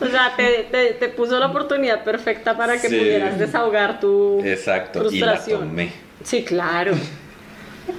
O 0.00 0.06
sea, 0.06 0.34
te, 0.36 0.64
te, 0.70 0.92
te 0.94 1.08
puso 1.08 1.38
la 1.38 1.46
oportunidad 1.46 2.04
perfecta 2.04 2.56
para 2.56 2.74
que 2.80 2.88
Sí. 2.88 2.96
pudieras 2.98 3.38
desahogar 3.38 4.00
tu 4.00 4.40
Exacto, 4.44 4.98
y 5.10 5.18
la 5.20 5.28
frustración. 5.32 5.60
tomé. 5.68 5.92
Sí, 6.24 6.42
claro. 6.44 6.94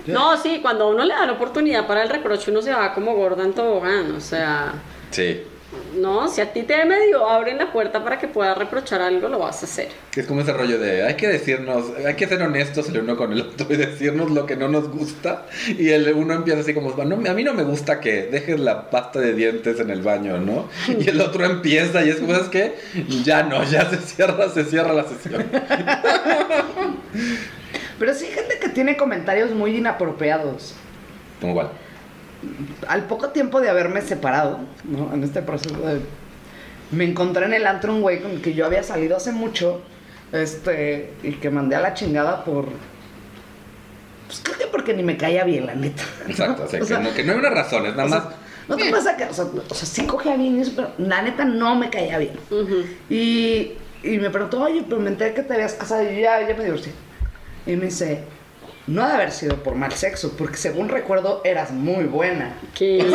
No, 0.07 0.35
sí, 0.38 0.59
cuando 0.61 0.85
a 0.85 0.89
uno 0.89 1.03
le 1.05 1.13
da 1.13 1.25
la 1.27 1.33
oportunidad 1.33 1.85
para 1.88 2.03
el 2.03 2.09
reproche, 2.09 2.51
uno 2.51 2.61
se 2.61 2.71
va 2.71 2.93
como 2.93 3.15
gorda 3.15 3.43
en 3.43 3.53
tobogán. 3.53 4.11
O 4.15 4.19
sea, 4.19 4.73
Sí. 5.11 5.41
no, 5.95 6.27
si 6.27 6.41
a 6.41 6.51
ti 6.51 6.63
te 6.63 6.83
medio 6.85 7.29
abren 7.29 7.57
la 7.59 7.71
puerta 7.71 8.03
para 8.03 8.17
que 8.17 8.27
puedas 8.27 8.57
reprochar 8.57 9.01
algo, 9.01 9.27
lo 9.29 9.38
vas 9.39 9.61
a 9.61 9.65
hacer. 9.67 9.89
Es 10.15 10.25
como 10.25 10.41
ese 10.41 10.53
rollo 10.53 10.79
de 10.79 11.03
hay 11.03 11.13
que 11.15 11.27
decirnos, 11.27 11.85
hay 12.03 12.15
que 12.15 12.27
ser 12.27 12.41
honestos 12.41 12.89
el 12.89 12.99
uno 12.99 13.15
con 13.15 13.31
el 13.33 13.41
otro 13.41 13.67
y 13.69 13.75
decirnos 13.75 14.31
lo 14.31 14.45
que 14.47 14.55
no 14.55 14.67
nos 14.69 14.89
gusta. 14.89 15.45
Y 15.77 15.89
el 15.89 16.11
uno 16.13 16.33
empieza 16.33 16.61
así 16.61 16.73
como, 16.73 16.91
no, 17.03 17.29
a 17.29 17.33
mí 17.33 17.43
no 17.43 17.53
me 17.53 17.63
gusta 17.63 17.99
que 17.99 18.23
dejes 18.23 18.59
la 18.59 18.89
pasta 18.89 19.19
de 19.19 19.33
dientes 19.33 19.79
en 19.79 19.91
el 19.91 20.01
baño, 20.01 20.38
¿no? 20.39 20.67
Y 20.99 21.09
el 21.09 21.21
otro 21.21 21.45
empieza 21.45 22.03
y 22.03 22.09
es 22.09 22.15
como, 22.17 22.33
es 22.33 22.49
que 22.49 22.73
ya 23.23 23.43
no, 23.43 23.63
ya 23.65 23.88
se 23.89 23.97
cierra, 23.97 24.49
se 24.49 24.63
cierra 24.65 24.93
la 24.93 25.03
sesión. 25.03 25.45
Pero 27.99 28.13
sí 28.13 28.25
hay 28.25 28.31
gente 28.34 28.60
que 28.60 28.69
tiene 28.69 28.97
comentarios 28.97 29.51
muy 29.51 29.77
inapropiados. 29.77 30.75
Como 31.39 31.51
igual. 31.53 31.69
Al 32.88 33.03
poco 33.05 33.29
tiempo 33.29 33.62
de 33.62 33.69
haberme 33.69 34.01
separado, 34.01 34.60
¿no? 34.84 35.13
En 35.13 35.23
este 35.23 35.41
proceso 35.41 35.77
de... 35.79 36.01
Me 36.91 37.05
encontré 37.05 37.45
en 37.45 37.53
el 37.53 37.65
antro 37.65 37.93
un 37.93 38.01
güey 38.01 38.21
con 38.21 38.31
el 38.31 38.41
que 38.41 38.53
yo 38.53 38.65
había 38.65 38.84
salido 38.84 39.17
hace 39.17 39.31
mucho, 39.31 39.81
este, 40.31 41.13
y 41.23 41.34
que 41.34 41.49
mandé 41.49 41.75
a 41.75 41.79
la 41.79 41.93
chingada 41.93 42.43
por... 42.43 42.67
Pues 44.27 44.41
creo 44.43 44.58
que 44.58 44.67
porque 44.67 44.93
ni 44.93 45.03
me 45.03 45.17
caía 45.17 45.43
bien, 45.43 45.65
la 45.65 45.75
neta. 45.75 46.03
¿no? 46.23 46.29
Exacto, 46.29 46.63
o 46.63 46.67
sea, 46.67 46.79
O 46.81 46.81
que, 46.81 46.88
sea, 46.88 46.99
no, 46.99 47.13
que 47.13 47.23
no 47.23 47.34
hay 47.34 47.39
una 47.39 47.49
razón, 47.49 47.86
es 47.86 47.95
nada 47.95 48.05
o 48.05 48.10
sea, 48.10 48.19
más. 48.19 48.36
no 48.67 48.75
te 48.75 48.91
pasa 48.91 49.17
que, 49.17 49.23
o 49.25 49.34
sea, 49.34 49.45
o 49.45 49.73
sea, 49.73 49.88
sí 49.88 50.05
cogía 50.05 50.36
bien 50.36 50.58
y 50.58 50.62
eso, 50.62 50.73
pero 50.75 50.91
la 50.97 51.21
neta 51.21 51.45
no 51.45 51.75
me 51.75 51.89
caía 51.89 52.17
bien. 52.19 52.34
Y, 53.10 53.73
y 54.03 54.17
me 54.19 54.29
preguntó, 54.29 54.62
oye, 54.62 54.84
pero 54.88 55.01
me 55.01 55.10
enteré 55.10 55.34
que 55.34 55.41
te 55.41 55.53
habías 55.53 55.73
casado 55.73 56.03
y 56.03 56.15
yo 56.15 56.21
ya, 56.21 56.47
ya 56.47 56.55
me 56.55 56.63
divorcié. 56.65 56.93
Y 57.65 57.75
me 57.75 57.86
dice, 57.86 58.23
no 58.88 59.04
ha 59.04 59.08
de 59.10 59.13
haber 59.15 59.32
sido 59.32 59.62
por 59.63 59.75
mal 59.75 59.91
sexo, 59.93 60.34
porque 60.38 60.58
según 60.58 60.89
recuerdo 60.89 61.41
eras 61.43 61.71
muy 61.71 62.04
buena. 62.06 62.56
Que- 62.73 63.06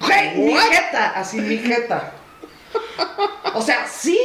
Güey, 0.00 0.36
mi 0.38 0.54
jeta, 0.54 1.10
así 1.16 1.40
mi 1.40 1.58
jeta. 1.58 2.12
O 3.54 3.60
sea, 3.62 3.86
sí, 3.88 4.18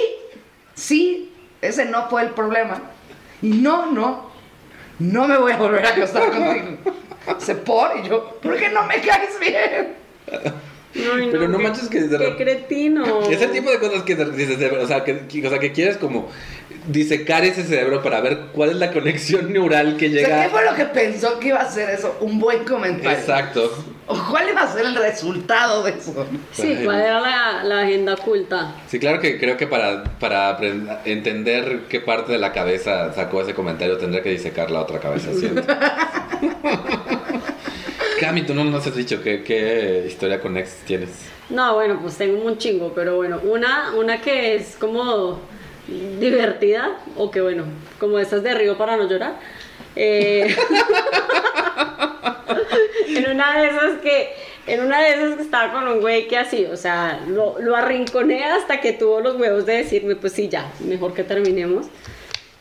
sí, 0.76 1.32
ese 1.62 1.86
no 1.86 2.10
fue 2.10 2.22
el 2.22 2.30
problema. 2.30 2.80
Y 3.42 3.50
no, 3.50 3.88
no, 3.92 4.30
no 5.00 5.28
me 5.28 5.38
voy 5.38 5.52
a 5.52 5.58
volver 5.58 5.86
a 5.86 5.90
acostar 5.90 6.30
contigo. 6.30 6.78
Se 7.40 7.56
por 7.56 7.98
y 8.04 8.08
yo, 8.08 8.38
¿por 8.42 8.56
qué 8.58 8.70
no 8.70 8.86
me 8.86 9.02
caes 9.02 9.40
bien? 9.40 9.94
Ay, 10.96 11.30
Pero 11.32 11.48
no 11.48 11.58
qué- 11.58 11.64
manches 11.64 11.90
que 11.90 12.08
Qué 12.08 12.36
cretino. 12.38 13.22
Ese 13.24 13.48
tipo 13.48 13.72
de 13.72 13.80
cosas 13.80 14.04
que 14.04 14.16
dices, 14.16 14.60
de- 14.60 14.70
o 14.70 14.88
sea, 14.88 15.04
que, 15.04 15.26
que- 15.28 15.48
o 15.48 15.50
sea, 15.50 15.58
que 15.60 15.72
quieres 15.72 15.98
como 15.98 16.30
disecar 16.88 17.44
ese 17.46 17.64
cerebro 17.64 18.02
para 18.04 18.22
ver 18.22 18.38
cuál 18.54 18.72
es 18.72 18.76
la 18.78 18.92
conexión 18.92 19.52
neural 19.54 19.98
que 19.98 20.08
O 20.08 20.12
sea, 20.12 20.22
llega. 20.22 20.44
¿qué 20.44 20.50
fue 20.50 20.66
lo 20.66 20.76
que 20.76 20.86
pensó 20.86 21.40
que 21.40 21.48
iba 21.50 21.60
a 21.60 21.70
ser 21.72 21.90
eso? 21.90 22.18
Un 22.22 22.40
buen 22.40 22.64
comentario. 22.66 23.18
Exacto. 23.18 23.72
¿O 24.06 24.18
cuál 24.30 24.50
iba 24.50 24.62
a 24.62 24.72
ser 24.74 24.86
el 24.86 24.96
resultado 24.96 25.84
de 25.84 25.92
eso? 25.92 26.28
Sí, 26.52 26.78
¿cuál 26.84 27.00
era 27.00 27.22
la, 27.22 27.64
la 27.64 27.82
agenda 27.82 28.16
oculta? 28.16 28.76
Sí, 28.88 29.00
claro 29.00 29.22
que 29.22 29.40
creo 29.40 29.56
que 29.56 29.66
para, 29.68 30.04
para 30.20 30.58
entender 31.06 31.84
qué 31.88 32.02
parte 32.02 32.34
de 32.34 32.38
la 32.38 32.52
cabeza 32.52 33.14
sacó 33.14 33.42
ese 33.42 33.54
comentario 33.54 33.98
tendría 33.98 34.22
que 34.22 34.32
disecar 34.32 34.72
la 34.72 34.82
otra 34.82 35.00
cabeza, 35.00 35.32
¿cierto? 35.34 35.64
Cami, 38.20 38.44
tú 38.44 38.54
no 38.54 38.64
nos 38.64 38.86
has 38.86 38.96
dicho 38.96 39.22
qué, 39.22 39.44
qué 39.44 40.06
historia 40.08 40.40
con 40.40 40.58
ex 40.58 40.76
tienes. 40.86 41.10
No, 41.50 41.76
bueno, 41.76 42.00
pues 42.02 42.16
tengo 42.18 42.44
un 42.46 42.58
chingo, 42.58 42.94
pero 42.94 43.18
bueno, 43.18 43.40
una, 43.44 43.94
una 43.96 44.22
que 44.22 44.56
es 44.56 44.76
como 44.80 45.40
divertida, 45.88 46.98
o 47.18 47.32
que 47.32 47.42
bueno, 47.42 47.66
como 48.00 48.20
esas 48.20 48.44
de 48.44 48.54
río 48.54 48.78
para 48.78 48.98
no 48.98 49.08
llorar. 49.08 49.36
Eh, 49.96 50.56
en 53.10 53.30
una 53.30 53.62
de 53.62 53.68
esas 53.68 54.00
que, 54.02 54.30
en 54.68 54.82
una 54.82 55.02
de 55.02 55.10
esas 55.10 55.36
que 55.36 55.42
estaba 55.42 55.74
con 55.74 55.88
un 55.88 56.02
güey 56.02 56.28
que 56.28 56.38
así, 56.38 56.66
o 56.66 56.78
sea, 56.78 57.22
lo, 57.28 57.60
lo 57.60 57.76
arrinconé 57.76 58.46
hasta 58.46 58.80
que 58.82 58.94
tuvo 58.94 59.20
los 59.20 59.36
huevos 59.36 59.66
de 59.66 59.78
decirme, 59.78 60.16
pues 60.16 60.34
sí, 60.34 60.50
ya, 60.50 60.72
mejor 60.80 61.14
que 61.14 61.24
terminemos. 61.24 61.88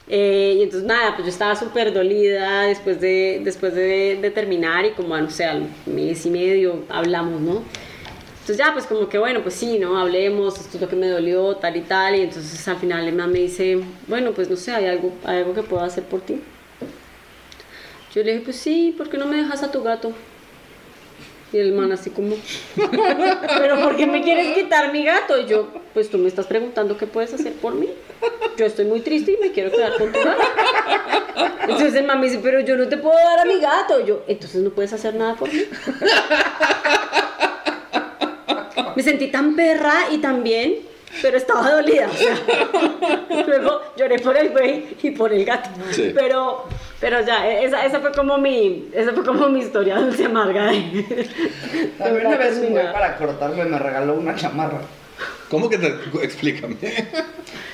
Eh, 0.08 0.56
y 0.58 0.62
entonces 0.62 0.86
nada, 0.86 1.14
pues 1.14 1.26
yo 1.26 1.30
estaba 1.30 1.54
súper 1.56 1.92
dolida 1.94 2.62
después 2.62 3.00
de, 3.00 3.40
después 3.44 3.74
de, 3.74 4.18
de 4.20 4.30
terminar 4.30 4.84
y 4.84 4.90
como, 4.90 5.16
no 5.16 5.30
sé, 5.30 5.44
al 5.44 5.68
mes 5.86 6.26
y 6.26 6.30
medio 6.30 6.84
hablamos, 6.88 7.40
¿no? 7.40 7.62
Entonces 8.42 8.58
ya, 8.58 8.72
pues 8.72 8.86
como 8.86 9.08
que 9.08 9.18
bueno, 9.18 9.40
pues 9.40 9.54
sí, 9.54 9.78
¿no? 9.78 9.96
Hablemos, 9.96 10.58
esto 10.58 10.76
es 10.76 10.80
lo 10.80 10.88
que 10.88 10.96
me 10.96 11.06
dolió, 11.06 11.54
tal 11.58 11.76
y 11.76 11.82
tal. 11.82 12.16
Y 12.16 12.22
entonces 12.22 12.66
al 12.66 12.76
final 12.76 13.06
el 13.06 13.14
man 13.14 13.30
me 13.30 13.38
dice, 13.38 13.78
bueno, 14.08 14.32
pues 14.32 14.50
no 14.50 14.56
sé, 14.56 14.72
¿hay 14.72 14.86
algo, 14.86 15.12
algo 15.22 15.54
que 15.54 15.62
pueda 15.62 15.84
hacer 15.84 16.02
por 16.02 16.22
ti? 16.22 16.40
Yo 18.12 18.24
le 18.24 18.32
dije, 18.32 18.44
pues 18.44 18.56
sí, 18.56 18.96
¿por 18.98 19.08
qué 19.08 19.16
no 19.16 19.26
me 19.26 19.36
dejas 19.36 19.62
a 19.62 19.70
tu 19.70 19.80
gato? 19.84 20.12
Y 21.52 21.58
el 21.58 21.70
man 21.70 21.92
así 21.92 22.10
como, 22.10 22.34
¿pero 23.58 23.80
por 23.80 23.96
qué 23.96 24.08
me 24.08 24.22
quieres 24.22 24.56
quitar 24.56 24.92
mi 24.92 25.04
gato? 25.04 25.38
Y 25.38 25.46
yo, 25.46 25.68
pues 25.94 26.10
tú 26.10 26.18
me 26.18 26.26
estás 26.26 26.46
preguntando 26.46 26.98
qué 26.98 27.06
puedes 27.06 27.32
hacer 27.32 27.52
por 27.52 27.76
mí. 27.76 27.90
Yo 28.56 28.66
estoy 28.66 28.86
muy 28.86 29.02
triste 29.02 29.34
y 29.34 29.36
me 29.36 29.52
quiero 29.52 29.70
quedar 29.70 29.96
con 29.98 30.10
tu 30.10 30.18
gato. 30.18 30.42
Entonces 31.60 31.94
el 31.94 32.06
man 32.06 32.18
me 32.18 32.26
dice, 32.26 32.40
pero 32.42 32.58
yo 32.58 32.76
no 32.76 32.88
te 32.88 32.96
puedo 32.96 33.14
dar 33.14 33.38
a 33.38 33.44
mi 33.44 33.60
gato. 33.60 34.00
Y 34.00 34.06
yo, 34.06 34.24
entonces 34.26 34.60
no 34.62 34.70
puedes 34.70 34.92
hacer 34.92 35.14
nada 35.14 35.36
por 35.36 35.48
mí. 35.52 35.62
Me 39.02 39.10
sentí 39.10 39.26
tan 39.32 39.56
perra 39.56 39.94
y 40.12 40.18
tan 40.18 40.44
bien, 40.44 40.76
pero 41.20 41.36
estaba 41.36 41.72
dolida. 41.72 42.08
o 42.08 42.14
sea. 42.14 42.36
Luego 43.48 43.80
lloré 43.96 44.20
por 44.20 44.36
el 44.36 44.50
güey 44.50 44.96
y 45.02 45.10
por 45.10 45.32
el 45.32 45.44
gato. 45.44 45.70
Sí. 45.90 46.12
Pero, 46.14 46.68
pero 47.00 47.20
ya, 47.26 47.50
esa, 47.50 47.84
esa 47.84 47.98
fue 47.98 48.12
como 48.12 48.38
mi, 48.38 48.90
esa 48.94 49.12
fue 49.12 49.24
como 49.24 49.48
mi 49.48 49.58
historia 49.58 49.96
dulce 49.96 50.26
amarga. 50.26 50.66
de- 50.70 51.28
También 51.98 52.28
una 52.28 52.36
vez 52.36 52.58
un 52.58 52.70
güey 52.70 52.92
para 52.92 53.16
cortarme 53.16 53.64
me 53.64 53.76
regaló 53.76 54.14
una 54.14 54.36
chamarra. 54.36 54.78
¿Cómo 55.50 55.68
que 55.68 55.78
te 55.78 55.88
explícame? 56.22 56.76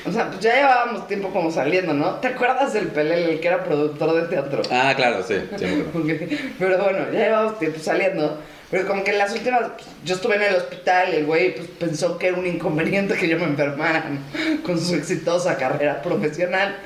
O 0.06 0.10
sea, 0.10 0.28
pues 0.28 0.40
ya 0.40 0.54
llevábamos 0.54 1.06
tiempo 1.08 1.28
como 1.28 1.50
saliendo, 1.50 1.92
¿no? 1.92 2.12
¿Te 2.20 2.28
acuerdas 2.28 2.72
del 2.72 2.86
Pelel, 2.86 3.28
el 3.28 3.40
que 3.40 3.48
era 3.48 3.62
productor 3.64 4.14
de 4.14 4.22
teatro? 4.28 4.62
Ah, 4.70 4.94
claro, 4.96 5.22
sí. 5.22 5.34
sí 5.58 5.64
me 5.66 5.82
acuerdo. 5.82 5.98
Ok, 6.24 6.32
Pero 6.58 6.78
bueno, 6.82 6.98
ya 7.12 7.18
llevamos 7.18 7.58
tiempo 7.58 7.78
saliendo. 7.80 8.38
Pero 8.70 8.86
como 8.86 9.02
que 9.02 9.12
en 9.12 9.18
las 9.18 9.32
últimas, 9.32 9.62
pues, 9.76 9.88
yo 10.04 10.14
estuve 10.14 10.36
en 10.36 10.42
el 10.42 10.54
hospital 10.56 11.08
y 11.12 11.16
el 11.16 11.26
güey 11.26 11.54
pues, 11.54 11.68
pensó 11.68 12.18
que 12.18 12.28
era 12.28 12.36
un 12.36 12.46
inconveniente 12.46 13.14
que 13.14 13.26
yo 13.26 13.38
me 13.38 13.44
enfermara 13.44 14.04
con 14.64 14.78
su 14.78 14.94
exitosa 14.94 15.56
carrera 15.56 16.02
profesional. 16.02 16.76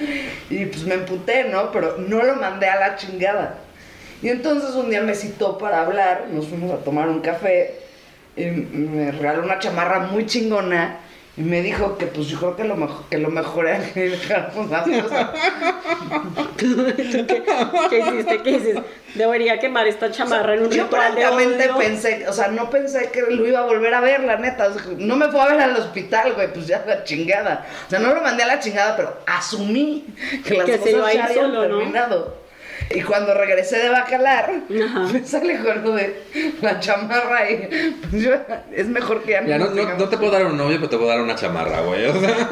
Y 0.49 0.67
pues 0.67 0.85
me 0.85 0.95
emputé, 0.95 1.45
¿no? 1.45 1.73
Pero 1.73 1.99
no 1.99 2.23
lo 2.23 2.37
mandé 2.37 2.69
a 2.69 2.79
la 2.79 2.97
chingada. 2.97 3.59
Y 4.23 4.29
entonces 4.29 4.71
un 4.77 4.91
día 4.91 5.03
me 5.03 5.17
citó 5.17 5.59
para 5.59 5.83
hablar, 5.83 6.29
nos 6.31 6.47
fuimos 6.47 6.71
a 6.71 6.85
tomar 6.85 7.09
un 7.09 7.21
café 7.21 7.75
y 8.37 8.45
me 8.45 9.11
regaló 9.11 9.43
una 9.43 9.59
chamarra 9.59 9.99
muy 10.01 10.27
chingona. 10.27 10.99
Y 11.35 11.41
me 11.41 11.63
dijo 11.63 11.97
que 11.97 12.07
pues 12.07 12.27
yo 12.27 12.39
creo 12.39 12.57
que 12.57 12.65
lo 12.65 12.77
mejor, 12.77 13.05
que 13.09 13.17
lo 13.17 13.31
mejor 13.31 13.67
era 13.67 13.91
que 13.91 14.11
dejáramos 14.11 14.71
las 14.71 14.87
cosas. 14.87 15.31
¿Qué, 16.59 16.67
qué 17.89 17.99
hiciste? 17.99 18.43
¿Qué 18.43 18.51
hiciste? 18.51 18.83
Debería 19.15 19.59
quemar 19.59 19.87
esta 19.87 20.11
chamarra 20.11 20.55
en 20.55 20.65
un 20.65 20.71
Yo 20.71 20.85
de 20.85 20.91
prácticamente 20.91 21.71
pensé, 21.79 22.29
o 22.29 22.35
sea, 22.35 22.49
no 22.49 22.69
pensé 22.69 23.11
que 23.11 23.23
lo 23.23 23.47
iba 23.47 23.61
a 23.61 23.65
volver 23.65 23.95
a 23.95 24.01
ver, 24.01 24.25
la 24.25 24.37
neta. 24.37 24.69
O 24.69 24.75
sea, 24.75 24.83
no 24.99 25.17
me 25.17 25.29
fue 25.29 25.41
a 25.41 25.47
ver 25.47 25.61
al 25.61 25.77
hospital, 25.77 26.35
güey, 26.35 26.53
pues 26.53 26.67
ya 26.67 26.85
la 26.87 27.03
chingada. 27.05 27.67
O 27.87 27.91
sea, 27.91 27.99
no 27.99 28.13
lo 28.13 28.21
mandé 28.21 28.43
a 28.43 28.47
la 28.47 28.61
chingada, 28.61 28.95
pero 28.95 29.17
asumí 29.25 30.05
que 30.45 30.55
las 30.55 30.67
Que 30.67 30.79
se 30.79 30.93
cosas 30.93 31.15
ir 31.15 31.19
ya 31.19 31.25
habían 31.27 31.45
solo, 31.45 31.69
¿no? 31.69 32.42
Y 32.95 33.01
cuando 33.03 33.33
regresé 33.35 33.79
de 33.79 33.89
Bacalar, 33.89 34.51
Ajá. 34.85 35.01
me 35.13 35.25
sale 35.25 35.59
con 35.61 35.83
lo 35.83 35.93
de 35.93 36.23
la 36.61 36.79
chamarra 36.81 37.51
y 37.51 37.97
pues 38.11 38.23
yo, 38.23 38.33
es 38.75 38.87
mejor 38.87 39.23
que 39.23 39.33
ya 39.33 39.45
Ya, 39.45 39.59
no, 39.59 39.67
no, 39.71 40.09
te 40.09 40.19
puedo 40.19 40.31
dar 40.33 40.45
un 40.47 40.57
novio, 40.57 40.77
pero 40.77 40.91
te 40.91 40.97
puedo 40.99 41.09
dar 41.09 41.21
una 41.21 41.35
chamarra, 41.35 41.81
güey. 41.81 42.05
O 42.07 42.21
sea, 42.21 42.49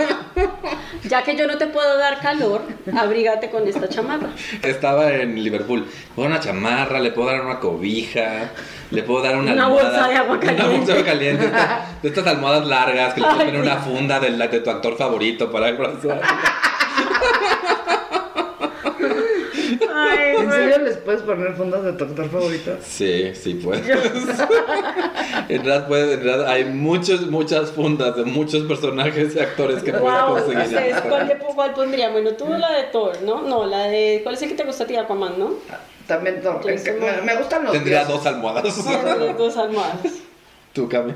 Ya 1.05 1.23
que 1.23 1.37
yo 1.37 1.47
no 1.47 1.59
te 1.59 1.66
puedo 1.66 1.99
dar 1.99 2.21
calor, 2.21 2.62
abrígate 2.97 3.51
con 3.51 3.66
esta 3.69 3.88
chamarra. 3.88 4.29
estaba 4.62 5.11
en 5.12 5.43
Liverpool. 5.43 5.87
Puedo 6.14 6.29
dar 6.29 6.38
una 6.38 6.45
chamarra, 6.45 7.01
le 7.01 7.11
puedo 7.12 7.29
dar 7.31 7.40
una 7.43 7.59
cobija, 7.61 8.51
le 8.90 9.03
puedo 9.03 9.23
dar 9.23 9.37
una, 9.37 9.53
Una 9.53 9.64
almohada. 9.66 9.90
bolsa 9.90 10.09
de 10.09 10.16
agua 10.16 10.38
Una 10.43 10.47
bolsa 10.47 10.53
de 10.53 10.57
caliente. 10.57 10.93
agua 10.93 11.05
caliente. 11.05 11.45
esta- 11.47 11.87
de 12.03 12.09
estas 12.09 12.27
almohadas 12.27 12.66
largas 12.66 13.14
que 13.14 13.21
le 13.21 13.27
puedes 13.27 13.45
poner 13.45 13.61
una 13.61 13.77
funda 13.77 14.21
de, 14.21 14.31
la- 14.31 14.49
de 14.49 14.61
tu 14.61 14.71
actor 14.71 14.97
favorito 14.97 15.51
para 15.53 15.69
abrazar. 15.69 16.21
Ay, 20.09 20.37
¿En 20.39 20.51
serio 20.51 20.79
les 20.79 20.97
puedes 20.99 21.23
poner 21.23 21.55
fundas 21.55 21.83
de 21.85 21.93
tu 21.93 22.05
actor 22.05 22.29
favorito? 22.31 22.77
Sí, 22.83 23.33
sí 23.35 23.55
puedes. 23.55 23.87
en, 25.49 25.65
realidad 25.65 25.89
puedes- 25.89 26.19
en 26.19 26.25
realidad 26.25 26.49
hay 26.49 26.65
muchos, 26.65 27.23
muchas 27.31 27.71
fundas 27.73 28.17
de 28.17 28.25
muchos 28.25 28.65
personajes 28.65 29.35
y 29.37 29.39
actores 29.41 29.83
que 29.83 29.93
puedes 29.93 30.21
Wow, 30.23 30.35
conseguir. 30.35 30.65
¿ustedes 30.65 31.01
cuál, 31.03 31.29
le- 31.29 31.37
cuál 31.39 31.75
pondrían? 31.75 32.13
Bueno, 32.13 32.31
tú 32.33 32.49
la 32.49 32.73
de 32.73 32.83
Thor, 32.85 33.21
¿no? 33.23 33.43
No, 33.43 33.67
la 33.67 33.85
de... 33.85 34.21
¿Cuál 34.23 34.35
es 34.35 34.43
el 34.43 34.49
que 34.51 34.55
te 34.57 34.65
gusta 34.65 34.85
a 34.85 34.87
ti, 34.87 34.97
Aquaman, 34.97 35.39
no? 35.39 35.55
También, 36.07 36.43
Thor, 36.43 36.61
me, 36.65 37.23
me 37.23 37.37
gustan 37.37 37.65
los 37.65 37.73
Tendría 37.73 38.05
dioses. 38.05 38.17
dos 38.17 38.27
almohadas. 38.27 38.65
Las 38.87 39.39
dos 39.39 39.57
almohadas. 39.57 39.99
Tú, 40.73 40.89
Cami. 40.89 41.13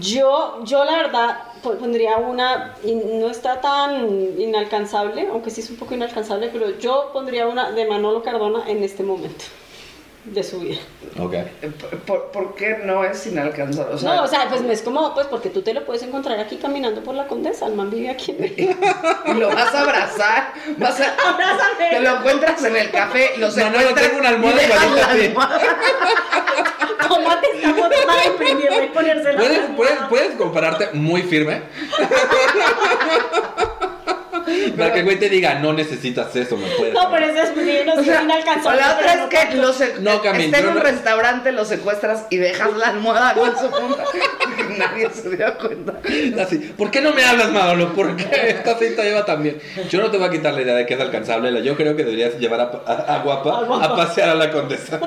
Yo, 0.00 0.64
yo 0.64 0.84
la 0.84 0.96
verdad 0.96 1.38
po- 1.62 1.74
pondría 1.74 2.16
una, 2.16 2.74
y 2.82 2.94
no 2.94 3.28
está 3.30 3.60
tan 3.60 4.08
inalcanzable, 4.40 5.28
aunque 5.30 5.50
sí 5.50 5.60
es 5.60 5.70
un 5.70 5.76
poco 5.76 5.94
inalcanzable, 5.94 6.48
pero 6.52 6.70
yo 6.78 7.10
pondría 7.12 7.46
una 7.46 7.70
de 7.70 7.86
Manolo 7.86 8.22
Cardona 8.22 8.64
en 8.68 8.82
este 8.82 9.02
momento 9.04 9.44
de 10.26 10.42
su 10.42 10.60
vida. 10.60 10.78
Ok. 11.18 11.34
Eh, 11.34 11.48
¿Por, 12.06 12.30
por 12.30 12.54
qué 12.54 12.78
no 12.84 13.04
es 13.04 13.26
inalcanzable? 13.26 13.94
O 13.94 13.98
sea, 13.98 14.14
no, 14.14 14.22
o 14.24 14.26
sea, 14.26 14.48
pues 14.48 14.60
no 14.60 14.72
es 14.72 14.82
como, 14.82 15.14
pues 15.14 15.26
porque 15.28 15.50
tú 15.50 15.62
te 15.62 15.72
lo 15.72 15.84
puedes 15.84 16.02
encontrar 16.02 16.38
aquí 16.40 16.56
caminando 16.56 17.02
por 17.02 17.14
la 17.14 17.26
Condesa, 17.26 17.66
el 17.66 17.74
man 17.74 17.90
vive 17.90 18.10
aquí 18.10 18.32
en 18.32 18.40
México. 18.40 18.74
y 19.26 19.34
lo 19.34 19.48
vas 19.48 19.74
a 19.74 19.80
abrazar, 19.80 20.52
vas 20.76 21.00
a, 21.00 21.14
Abrázame. 21.28 21.90
te 21.90 22.00
lo 22.00 22.16
encuentras 22.16 22.64
en 22.64 22.76
el 22.76 22.90
café, 22.90 23.30
lo 23.38 23.48
No, 23.48 23.54
no, 23.56 23.70
no, 23.70 23.78
secuestras 23.78 24.08
tengo 24.08 24.18
una 24.18 24.28
almohada 24.30 24.62
y. 24.62 25.34
Tómate 27.08 27.46
esta 27.54 27.74
foto 27.74 27.96
para 28.06 28.26
imprimirla 28.26 28.84
y 28.84 28.88
ponérsela. 28.88 29.38
¿Puedes, 29.38 29.60
puedes, 29.76 29.98
puedes 30.08 30.36
compararte 30.36 30.88
muy 30.92 31.22
firme? 31.22 31.62
Para 34.76 34.92
que 34.92 34.98
el 35.00 35.04
güey 35.04 35.18
te 35.18 35.28
diga, 35.28 35.54
no 35.60 35.72
necesitas 35.72 36.34
eso, 36.36 36.56
me 36.56 36.66
puedes. 36.68 36.94
No, 36.94 37.10
pero 37.10 37.26
eso 37.26 37.42
es 37.42 37.86
no 37.86 37.94
O 37.94 38.04
sea, 38.04 38.20
o 38.20 38.24
inalcanzable. 38.24 38.80
la 38.80 38.94
otra 38.96 39.16
no 39.16 39.22
es 39.24 39.28
que 39.28 39.36
tanto. 39.36 39.56
lo 39.62 39.72
se- 39.72 39.94
No, 40.00 40.22
Camil, 40.22 40.46
está 40.46 40.58
en 40.58 40.68
un 40.68 40.74
no- 40.76 40.80
restaurante, 40.82 41.52
lo 41.52 41.64
secuestras 41.64 42.26
y 42.30 42.36
dejas 42.36 42.76
la 42.76 42.88
almohada 42.88 43.34
con 43.34 43.50
su 43.58 43.70
punta. 43.70 44.04
Nadie 44.78 45.08
se 45.10 45.30
dio 45.36 45.56
cuenta. 45.58 45.94
Así, 46.42 46.58
¿por 46.76 46.90
qué 46.90 47.00
no 47.00 47.12
me 47.12 47.24
hablas, 47.24 47.50
Manolo? 47.52 47.92
¿Por 47.94 48.16
qué 48.16 48.50
esta 48.50 48.78
cinta 48.78 49.02
lleva 49.02 49.24
tan 49.24 49.42
bien? 49.42 49.58
Yo 49.90 50.00
no 50.00 50.10
te 50.10 50.18
voy 50.18 50.26
a 50.26 50.30
quitar 50.30 50.54
la 50.54 50.62
idea 50.62 50.74
de 50.74 50.86
que 50.86 50.94
es 50.94 51.00
alcanzable. 51.00 51.62
Yo 51.62 51.76
creo 51.76 51.96
que 51.96 52.04
deberías 52.04 52.38
llevar 52.38 52.60
a, 52.60 52.70
a- 52.86 53.16
a 53.16 53.18
Guapa 53.22 53.84
A 53.84 53.96
pasear 53.96 54.30
a 54.30 54.34
la 54.34 54.50
condesa. 54.50 55.00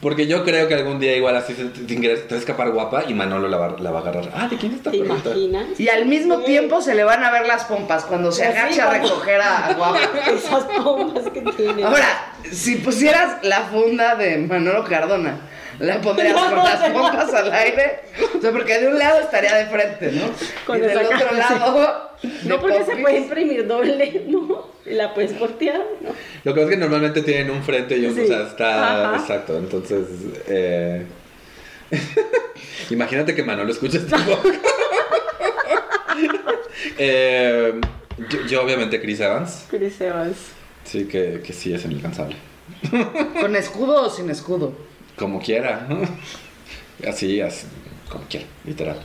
Porque 0.00 0.26
yo 0.26 0.44
creo 0.44 0.68
que 0.68 0.74
algún 0.74 0.98
día 1.00 1.16
igual 1.16 1.36
así 1.36 1.54
se- 1.54 1.64
te 1.64 2.08
va 2.08 2.36
a 2.36 2.38
escapar 2.38 2.70
Guapa 2.70 3.04
y 3.08 3.14
Manolo 3.14 3.48
la 3.48 3.56
va, 3.56 3.76
la 3.78 3.90
va 3.90 3.98
a 3.98 4.02
agarrar. 4.02 4.30
Ah, 4.34 4.48
¿de 4.48 4.56
quién 4.56 4.72
es 4.72 4.78
esta 4.78 4.90
¿Te 4.90 4.98
imaginas? 4.98 5.80
Y 5.80 5.88
al 5.88 6.06
mismo 6.06 6.40
tiempo 6.40 6.80
se 6.80 6.94
le 6.94 7.04
van 7.04 7.24
a 7.24 7.30
ver 7.30 7.46
las 7.46 7.64
pompas 7.64 8.04
cuando 8.04 8.30
se 8.32 8.44
Así, 8.44 8.55
agacha 8.56 8.90
a 8.90 8.92
recoger 8.98 9.40
a 9.40 9.74
Guapa. 9.74 10.00
Esas 10.30 10.64
pompas 10.64 11.24
que 11.32 11.40
tiene. 11.40 11.84
Ahora, 11.84 12.32
si 12.50 12.76
pusieras 12.76 13.42
la 13.42 13.62
funda 13.64 14.14
de 14.16 14.38
Manolo 14.38 14.84
Cardona, 14.84 15.38
¿la 15.78 16.00
pondrías 16.00 16.34
No, 16.34 16.46
con 16.46 16.56
no, 16.56 16.64
las 16.64 16.90
pompas 16.90 17.34
al 17.34 17.52
aire? 17.52 18.00
O 18.36 18.40
sea, 18.40 18.50
porque 18.52 18.78
de 18.78 18.88
un 18.88 18.98
lado 18.98 19.20
estaría 19.20 19.54
de 19.54 19.66
frente, 19.66 20.12
¿no? 20.12 20.30
Con 20.66 20.78
y 20.78 20.80
del 20.80 20.98
otro 20.98 21.18
cara, 21.18 21.32
lado. 21.32 22.10
No 22.44 22.60
porque 22.60 22.84
se 22.84 22.96
puede 22.96 23.18
imprimir 23.18 23.66
doble, 23.66 24.24
¿no? 24.28 24.68
Y 24.86 24.94
la 24.94 25.12
puedes 25.12 25.32
portear, 25.32 25.82
¿no? 26.00 26.10
Lo 26.44 26.54
que 26.54 26.60
pasa 26.60 26.64
es 26.64 26.70
que 26.70 26.76
normalmente 26.76 27.22
tienen 27.22 27.50
un 27.50 27.62
frente 27.62 27.96
y 27.96 28.06
un, 28.06 28.14
Sí. 28.14 28.22
o 28.22 28.26
sea, 28.26 28.42
está 28.42 29.08
Ajá. 29.10 29.16
exacto. 29.20 29.58
Entonces, 29.58 30.06
eh... 30.48 31.04
imagínate 32.90 33.34
que 33.34 33.42
Manolo 33.42 33.70
escucha 33.72 33.98
este 33.98 34.16
podcast. 34.16 34.64
eh, 36.98 37.80
yo, 38.18 38.46
yo, 38.46 38.62
obviamente, 38.62 39.00
Chris 39.00 39.20
Evans. 39.20 39.66
Chris 39.68 40.00
Evans. 40.00 40.36
Sí, 40.84 41.04
que, 41.06 41.42
que 41.44 41.52
sí 41.52 41.72
es 41.72 41.84
inalcanzable. 41.84 42.36
¿Con 43.40 43.56
escudo 43.56 44.06
o 44.06 44.10
sin 44.10 44.30
escudo? 44.30 44.72
como 45.16 45.40
quiera. 45.40 45.86
Así, 47.06 47.42
así, 47.42 47.66
como 48.08 48.24
quiera, 48.24 48.46
literal. 48.64 48.96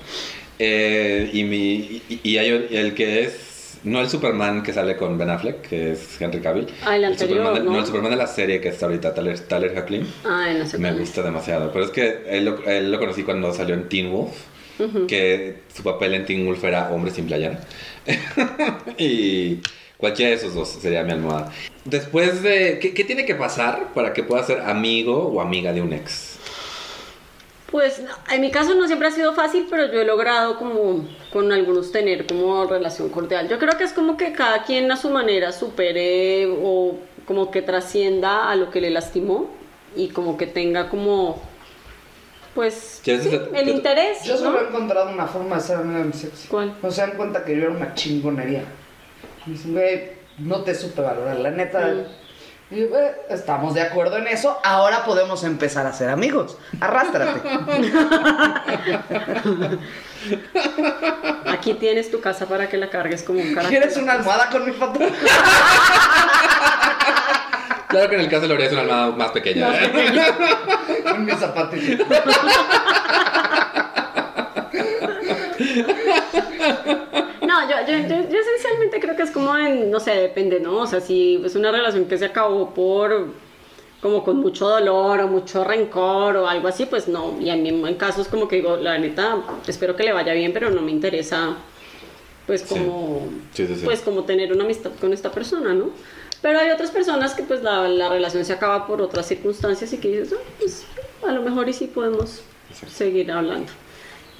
Eh, 0.58 1.30
y, 1.34 1.44
mi, 1.44 2.02
y, 2.08 2.22
y 2.24 2.38
hay 2.38 2.68
el 2.72 2.94
que 2.94 3.24
es, 3.24 3.80
no 3.84 4.00
el 4.00 4.10
Superman 4.10 4.64
que 4.64 4.72
sale 4.72 4.96
con 4.96 5.18
Ben 5.18 5.30
Affleck, 5.30 5.62
que 5.62 5.92
es 5.92 6.22
Henry 6.22 6.40
Cavill. 6.40 6.68
Ah, 6.86 6.96
el 6.96 7.04
anterior, 7.04 7.40
Superman 7.40 7.66
¿no? 7.66 7.80
el 7.80 7.86
Superman 7.86 8.12
de 8.12 8.18
la 8.18 8.28
serie 8.28 8.62
que 8.62 8.70
está 8.70 8.86
ahorita, 8.86 9.14
Tyler, 9.14 9.38
Tyler 9.42 9.78
Hoechlin. 9.78 10.08
Ay, 10.24 10.58
no 10.58 10.66
sé 10.66 10.78
Me 10.78 10.94
gusta 10.94 11.22
demasiado. 11.22 11.70
Pero 11.74 11.84
es 11.84 11.92
que 11.92 12.24
él 12.28 12.46
lo, 12.46 12.64
él 12.64 12.90
lo 12.92 13.00
conocí 13.00 13.24
cuando 13.24 13.54
salió 13.54 13.76
en 13.76 13.90
Teen 13.90 14.10
Wolf. 14.10 14.32
Que 15.08 15.58
su 15.74 15.84
papel 15.84 16.16
en 16.16 16.26
Teen 16.26 16.46
Wolf 16.46 16.64
era 16.64 16.92
hombre 16.92 17.12
sin 17.12 17.28
playera. 17.28 17.60
y 18.98 19.60
cualquiera 19.98 20.32
de 20.32 20.38
esos 20.38 20.54
dos 20.54 20.70
sería 20.70 21.04
mi 21.04 21.12
almohada. 21.12 21.52
Después 21.86 22.42
de. 22.42 22.80
¿qué, 22.80 22.94
qué 22.94 23.04
tiene 23.04 23.26
que 23.26 23.36
pasar 23.36 23.94
para 23.94 24.14
que 24.14 24.24
pueda 24.24 24.44
ser 24.44 24.62
amigo 24.62 25.28
o 25.28 25.42
amiga 25.42 25.72
de 25.74 25.82
un 25.82 25.94
ex? 25.94 26.38
Pues 27.72 28.04
en 28.30 28.42
mi 28.42 28.52
caso 28.52 28.76
no 28.76 28.86
siempre 28.86 29.08
ha 29.08 29.12
sido 29.12 29.34
fácil, 29.34 29.66
pero 29.70 29.90
yo 29.90 30.02
he 30.02 30.06
logrado 30.06 30.58
como 30.58 31.08
con 31.32 31.54
algunos 31.54 31.94
tener 31.94 32.28
como 32.28 32.66
relación 32.66 33.08
cordial. 33.08 33.48
Yo 33.48 33.60
creo 33.60 33.78
que 33.78 33.86
es 33.86 33.94
como 33.94 34.18
que 34.18 34.34
cada 34.34 34.64
quien 34.64 34.92
a 34.92 34.98
su 34.98 35.10
manera 35.10 35.54
supere 35.54 36.48
o 36.48 36.98
como 37.26 37.50
que 37.50 37.62
trascienda 37.62 38.52
a 38.52 38.58
lo 38.58 38.70
que 38.72 38.82
le 38.82 38.90
lastimó 38.90 39.50
y 39.96 40.10
como 40.10 40.36
que 40.36 40.48
tenga 40.48 40.90
como 40.90 41.42
pues 42.56 43.00
Sí, 43.04 43.12
el 43.12 43.22
te- 43.52 43.70
interés. 43.72 44.24
Yo 44.24 44.34
¿no? 44.34 44.40
solo 44.40 44.62
he 44.62 44.68
encontrado 44.68 45.10
una 45.10 45.28
forma 45.28 45.58
de 45.58 45.62
ser 45.62 45.78
amiga 45.78 46.00
de 46.00 46.06
mis 46.06 46.24
ex. 46.24 46.46
¿Cuál? 46.50 46.74
No 46.82 46.92
se 46.92 47.02
dan 47.02 47.12
cuenta 47.12 47.44
que 47.46 47.56
yo 47.56 47.64
era 47.64 47.72
una 47.72 47.94
chingonería. 47.94 48.64
Me 49.46 49.54
dicen, 49.54 49.74
güey, 49.74 50.10
no 50.40 50.62
te 50.64 50.74
supe 50.76 51.02
valorar, 51.02 51.38
la 51.38 51.52
neta. 51.52 51.80
Mm. 51.88 52.04
Y 52.74 52.80
yo, 52.80 52.86
"Eh, 52.98 53.16
estamos 53.30 53.74
de 53.74 53.82
acuerdo 53.82 54.16
en 54.18 54.28
eso, 54.28 54.58
ahora 54.64 55.04
podemos 55.04 55.44
empezar 55.44 55.86
a 55.86 55.92
ser 55.94 56.10
amigos. 56.10 56.58
Arrástrate. 56.80 57.42
Aquí 61.48 61.74
tienes 61.76 62.10
tu 62.12 62.22
casa 62.22 62.46
para 62.46 62.70
que 62.70 62.78
la 62.78 62.90
cargues 62.90 63.24
como 63.24 63.40
un 63.42 63.54
carácter. 63.54 63.80
¿Quieres 63.80 63.98
una 63.98 64.14
almohada 64.14 64.50
con 64.50 64.66
mi 64.66 64.72
foto? 64.72 65.00
Claro 67.92 68.08
que 68.08 68.16
en 68.16 68.22
el 68.22 68.30
caso 68.30 68.44
de 68.44 68.48
Lorea 68.48 68.68
es 68.68 68.72
una 68.72 68.82
almohada 68.84 69.12
más 69.18 69.32
pequeña. 69.32 69.70
¿eh? 69.76 69.92
con 71.12 71.26
mi 71.26 71.32
zapatito. 71.32 72.06
No, 77.42 77.70
yo, 77.70 77.76
yo, 77.88 77.98
yo, 78.08 78.30
yo 78.30 78.40
esencialmente 78.40 79.00
creo 79.00 79.16
que 79.16 79.24
es 79.24 79.32
como 79.32 79.58
en, 79.58 79.90
no 79.92 80.00
sé, 80.00 80.12
depende, 80.12 80.60
¿no? 80.60 80.78
O 80.78 80.88
sea, 80.88 81.02
si 81.02 81.42
es 81.44 81.56
una 81.56 81.72
relación 81.72 82.06
que 82.06 82.18
se 82.18 82.26
acabó 82.26 82.74
por, 82.74 83.28
como 84.02 84.24
con 84.24 84.38
mucho 84.38 84.68
dolor 84.70 85.20
o 85.22 85.28
mucho 85.28 85.64
rencor 85.64 86.38
o 86.38 86.48
algo 86.48 86.68
así, 86.68 86.86
pues 86.86 87.08
no. 87.08 87.38
Y 87.42 87.50
a 87.50 87.56
mí 87.56 87.70
en 87.70 87.96
casos 87.96 88.28
como 88.28 88.48
que 88.48 88.58
digo, 88.58 88.78
la 88.78 88.98
neta, 88.98 89.38
espero 89.68 89.96
que 89.96 90.04
le 90.04 90.14
vaya 90.14 90.34
bien, 90.34 90.54
pero 90.54 90.70
no 90.70 90.82
me 90.82 90.92
interesa, 90.92 91.56
pues 92.48 92.64
como, 92.64 93.28
Sí, 93.54 93.68
sí, 93.68 93.76
sí. 93.76 93.82
pues 93.84 94.02
como 94.02 94.24
tener 94.24 94.54
una 94.54 94.64
amistad 94.64 94.92
con 95.00 95.12
esta 95.12 95.32
persona, 95.32 95.74
¿no? 95.74 95.90
Pero 96.42 96.60
hay 96.60 96.72
otras 96.72 96.92
personas 96.92 97.36
que 97.36 97.44
pues 97.44 97.62
la, 97.62 97.88
la 97.88 98.10
relación 98.10 98.46
se 98.46 98.54
acaba 98.54 98.88
por 98.88 99.02
otras 99.02 99.28
circunstancias 99.28 99.94
y 99.94 99.98
que 99.98 100.08
dices, 100.08 100.34
"Ah, 100.34 100.42
pues 100.60 100.86
a 101.28 101.32
lo 101.32 101.42
mejor 101.42 101.70
y 101.70 101.74
sí 101.74 101.88
podemos 101.88 102.42
seguir 102.90 103.32
hablando. 103.32 103.72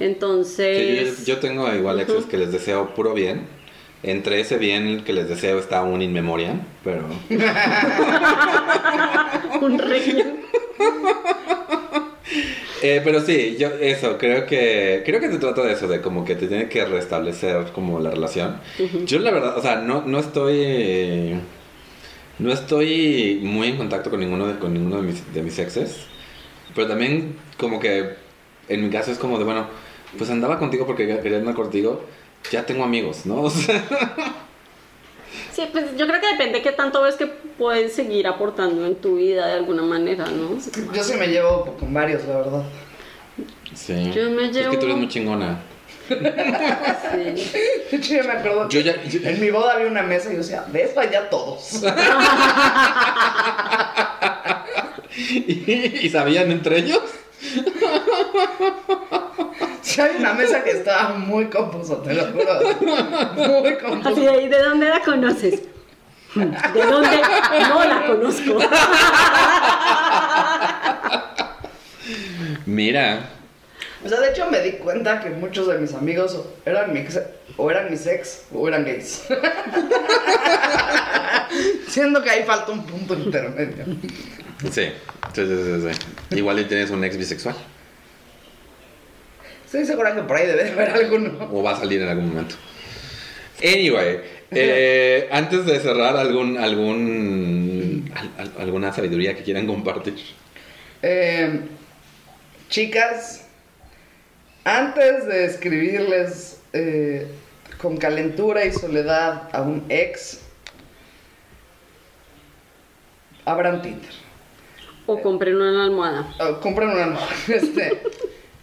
Entonces... 0.00 1.24
yo, 1.26 1.34
yo 1.34 1.40
tengo 1.40 1.72
igual 1.72 2.00
exes 2.00 2.24
que 2.24 2.38
les 2.38 2.50
deseo 2.50 2.94
puro 2.94 3.14
bien. 3.14 3.46
Entre 4.02 4.40
ese 4.40 4.58
bien 4.58 5.04
que 5.04 5.12
les 5.12 5.28
deseo 5.28 5.60
está 5.60 5.84
un 5.84 6.02
in 6.02 6.12
memoriam, 6.12 6.60
pero... 6.82 7.04
un 9.60 9.78
régimen. 9.78 10.40
Eh, 12.84 13.00
pero 13.04 13.20
sí, 13.20 13.56
yo 13.60 13.68
eso, 13.80 14.18
creo 14.18 14.44
que 14.44 15.04
creo 15.06 15.20
que 15.20 15.30
se 15.30 15.38
trata 15.38 15.62
de 15.62 15.72
eso, 15.72 15.86
de 15.86 16.00
como 16.00 16.24
que 16.24 16.34
te 16.34 16.48
tiene 16.48 16.68
que 16.68 16.84
restablecer 16.84 17.66
como 17.72 18.00
la 18.00 18.10
relación. 18.10 18.58
Yo 19.04 19.20
la 19.20 19.30
verdad, 19.30 19.56
o 19.56 19.62
sea, 19.62 19.76
no, 19.76 20.02
no 20.04 20.18
estoy 20.18 21.36
no 22.38 22.52
estoy 22.52 23.40
muy 23.42 23.68
en 23.68 23.76
contacto 23.76 24.10
con 24.10 24.20
ninguno 24.20 24.46
de, 24.46 24.58
con 24.58 24.72
ninguno 24.72 24.96
de 24.96 25.02
mis, 25.02 25.32
de 25.34 25.42
mis 25.42 25.58
exes, 25.58 26.06
pero 26.74 26.88
también 26.88 27.36
como 27.58 27.78
que 27.80 28.14
en 28.68 28.82
mi 28.84 28.90
caso 28.90 29.10
es 29.12 29.18
como 29.18 29.38
de, 29.38 29.44
bueno, 29.44 29.66
pues 30.18 30.30
andaba 30.30 30.58
contigo 30.58 30.86
porque 30.86 31.06
quería 31.22 31.38
andar 31.38 31.54
contigo, 31.54 32.02
ya 32.50 32.64
tengo 32.66 32.84
amigos, 32.84 33.26
¿no? 33.26 33.42
O 33.42 33.50
sea, 33.50 33.82
Sí, 35.52 35.62
pues 35.70 35.96
yo 35.96 36.06
creo 36.06 36.20
que 36.20 36.28
depende 36.28 36.58
de 36.58 36.62
qué 36.62 36.72
tanto 36.72 37.02
ves 37.02 37.16
que 37.16 37.26
puedes 37.26 37.92
seguir 37.94 38.26
aportando 38.26 38.86
en 38.86 38.94
tu 38.96 39.16
vida 39.16 39.46
de 39.48 39.52
alguna 39.54 39.82
manera, 39.82 40.26
¿no? 40.26 40.58
Yo 40.94 41.02
sí 41.04 41.14
me 41.18 41.26
llevo 41.28 41.76
con 41.78 41.92
varios, 41.92 42.24
la 42.26 42.36
verdad. 42.38 42.62
sí. 43.74 44.10
Yo 44.14 44.30
me 44.30 44.46
Es 44.46 44.56
que 44.56 44.64
tú 44.64 44.70
llevo- 44.70 44.82
eres 44.84 44.96
muy 44.96 45.08
chingona. 45.08 45.58
Sí. 46.14 47.50
De 47.90 47.96
hecho, 47.96 48.14
yo 48.14 48.24
me 48.24 48.32
acuerdo 48.32 48.68
Yo 48.68 48.80
que 48.80 48.84
ya- 48.84 49.02
yo- 49.04 49.20
en 49.28 49.40
mi 49.40 49.50
boda 49.50 49.74
había 49.74 49.86
una 49.86 50.02
mesa 50.02 50.28
y 50.30 50.32
yo 50.32 50.38
decía, 50.38 50.64
ves 50.68 50.96
allá 50.96 51.28
todos. 51.30 51.82
¿Y, 55.36 56.08
sabían 56.10 56.50
entre 56.50 56.78
ellos? 56.78 57.02
Sí, 59.82 60.00
hay 60.00 60.16
una 60.18 60.32
mesa 60.32 60.62
que 60.64 60.70
estaba 60.70 61.10
muy 61.14 61.46
confusa, 61.46 62.02
te 62.02 62.14
lo 62.14 62.24
juro. 62.26 62.60
Muy 63.36 63.68
Así 63.68 63.76
confusa. 63.84 64.20
de 64.20 64.28
ahí, 64.30 64.48
¿de 64.48 64.62
dónde 64.62 64.88
la 64.88 65.00
conoces? 65.00 65.62
¿De 66.34 66.82
dónde 66.86 67.20
no 67.68 67.84
la 67.84 68.06
conozco? 68.06 68.58
Mira, 72.66 73.28
O 74.04 74.08
sea, 74.08 74.20
de 74.20 74.30
hecho 74.30 74.50
me 74.50 74.60
di 74.60 74.72
cuenta 74.72 75.20
que 75.20 75.30
muchos 75.30 75.68
de 75.68 75.78
mis 75.78 75.94
amigos 75.94 76.36
eran 76.66 76.92
mi 76.92 77.00
ex, 77.00 77.20
o 77.56 77.70
eran 77.70 77.88
mis 77.90 78.06
ex 78.06 78.42
o 78.52 78.66
eran 78.66 78.84
gays. 78.84 79.22
Siendo 81.88 82.22
que 82.22 82.30
ahí 82.30 82.42
falta 82.44 82.72
un 82.72 82.84
punto 82.86 83.14
intermedio. 83.14 83.84
Sí, 84.70 84.86
sí, 85.34 85.46
sí, 85.46 85.92
sí. 85.92 86.36
Igual 86.36 86.60
y 86.60 86.64
tienes 86.64 86.90
un 86.90 87.04
ex 87.04 87.16
bisexual. 87.16 87.54
Estoy 89.66 89.84
segura 89.84 90.14
que 90.14 90.22
por 90.22 90.36
ahí 90.36 90.46
debe 90.46 90.64
de 90.64 90.70
haber 90.70 90.90
alguno. 90.90 91.48
O 91.52 91.62
va 91.62 91.72
a 91.72 91.76
salir 91.80 92.02
en 92.02 92.08
algún 92.08 92.28
momento. 92.30 92.54
Anyway, 93.62 94.20
eh, 94.50 95.28
antes 95.30 95.64
de 95.66 95.78
cerrar, 95.80 96.16
algún, 96.16 96.58
algún, 96.58 98.10
al- 98.14 98.32
al- 98.38 98.52
alguna 98.62 98.92
sabiduría 98.92 99.36
que 99.36 99.42
quieran 99.42 99.66
compartir. 99.66 100.14
Eh, 101.02 101.60
chicas, 102.68 103.41
antes 104.64 105.26
de 105.26 105.44
escribirles 105.44 106.60
eh, 106.72 107.26
con 107.78 107.96
calentura 107.96 108.64
y 108.64 108.72
soledad 108.72 109.48
a 109.52 109.62
un 109.62 109.84
ex, 109.88 110.40
abran 113.44 113.82
Tinder. 113.82 114.10
O 115.06 115.20
compren 115.20 115.56
una 115.56 115.84
almohada. 115.84 116.32
Oh, 116.38 116.60
compren 116.60 116.90
una 116.90 117.04
almohada. 117.04 117.28
Este, 117.48 118.00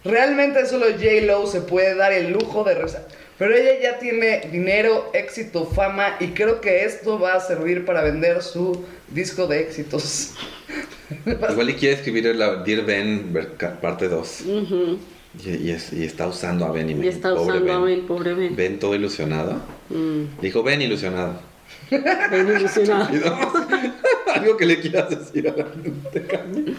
realmente 0.04 0.66
solo 0.66 0.86
J. 0.86 1.26
Lo 1.26 1.46
se 1.46 1.60
puede 1.60 1.94
dar 1.94 2.12
el 2.12 2.32
lujo 2.32 2.64
de 2.64 2.74
rezar. 2.74 3.06
Pero 3.38 3.54
ella 3.54 3.80
ya 3.80 3.98
tiene 3.98 4.42
dinero, 4.52 5.10
éxito, 5.14 5.64
fama 5.66 6.16
y 6.20 6.28
creo 6.28 6.60
que 6.60 6.84
esto 6.84 7.18
va 7.18 7.34
a 7.34 7.40
servir 7.40 7.86
para 7.86 8.02
vender 8.02 8.42
su 8.42 8.84
disco 9.08 9.46
de 9.46 9.60
éxitos. 9.60 10.34
Igual 11.50 11.70
y 11.70 11.74
quiere 11.74 11.94
escribir 11.96 12.34
la 12.36 12.56
Dear 12.56 12.84
Ben 12.84 13.32
parte 13.80 14.08
2. 14.08 14.40
Ujú. 14.42 14.98
Y, 15.44 15.68
y 15.68 15.70
es- 15.70 15.92
y 15.92 16.04
está 16.04 16.26
usando 16.26 16.64
a 16.66 16.72
Ben 16.72 16.90
y 16.90 17.04
Y 17.04 17.08
está 17.08 17.34
usando 17.34 17.72
a 17.72 17.78
Ben, 17.80 18.06
pobre 18.06 18.34
Ben. 18.34 18.56
Ben 18.56 18.78
todo 18.78 18.94
ilusionado. 18.94 19.60
Mm, 19.88 20.40
Dijo 20.40 20.62
Ben 20.62 20.82
ilusionado. 20.82 21.40
Ben 21.90 22.48
ilusionado. 22.48 23.08
Algo 24.34 24.56
que 24.56 24.66
le 24.66 24.80
quieras 24.80 25.10
decir 25.10 25.48
a 25.48 25.56
la 25.56 25.64
gente, 25.70 26.26
Cami? 26.26 26.76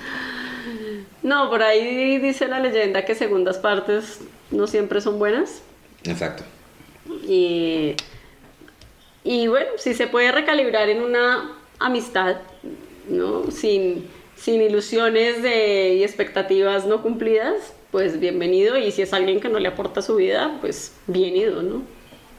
No, 1.23 1.49
por 1.49 1.61
ahí 1.63 2.17
dice 2.17 2.47
la 2.47 2.59
leyenda 2.59 3.05
que 3.05 3.13
segundas 3.15 3.57
partes 3.57 4.19
no 4.49 4.67
siempre 4.67 5.01
son 5.01 5.19
buenas. 5.19 5.61
Exacto. 6.03 6.43
Y, 7.27 7.95
y 9.23 9.47
bueno, 9.47 9.67
si 9.77 9.93
se 9.93 10.07
puede 10.07 10.31
recalibrar 10.31 10.89
en 10.89 11.01
una 11.03 11.51
amistad, 11.79 12.37
¿no? 13.07 13.51
Sin, 13.51 14.07
sin 14.35 14.61
ilusiones 14.61 15.43
de, 15.43 15.95
y 15.95 16.03
expectativas 16.03 16.85
no 16.85 17.01
cumplidas, 17.03 17.73
pues 17.91 18.19
bienvenido. 18.19 18.77
Y 18.77 18.91
si 18.91 19.01
es 19.01 19.13
alguien 19.13 19.39
que 19.39 19.49
no 19.49 19.59
le 19.59 19.67
aporta 19.67 20.01
su 20.01 20.15
vida, 20.15 20.57
pues 20.61 20.93
bien 21.07 21.35
ido, 21.35 21.61
¿no? 21.61 21.83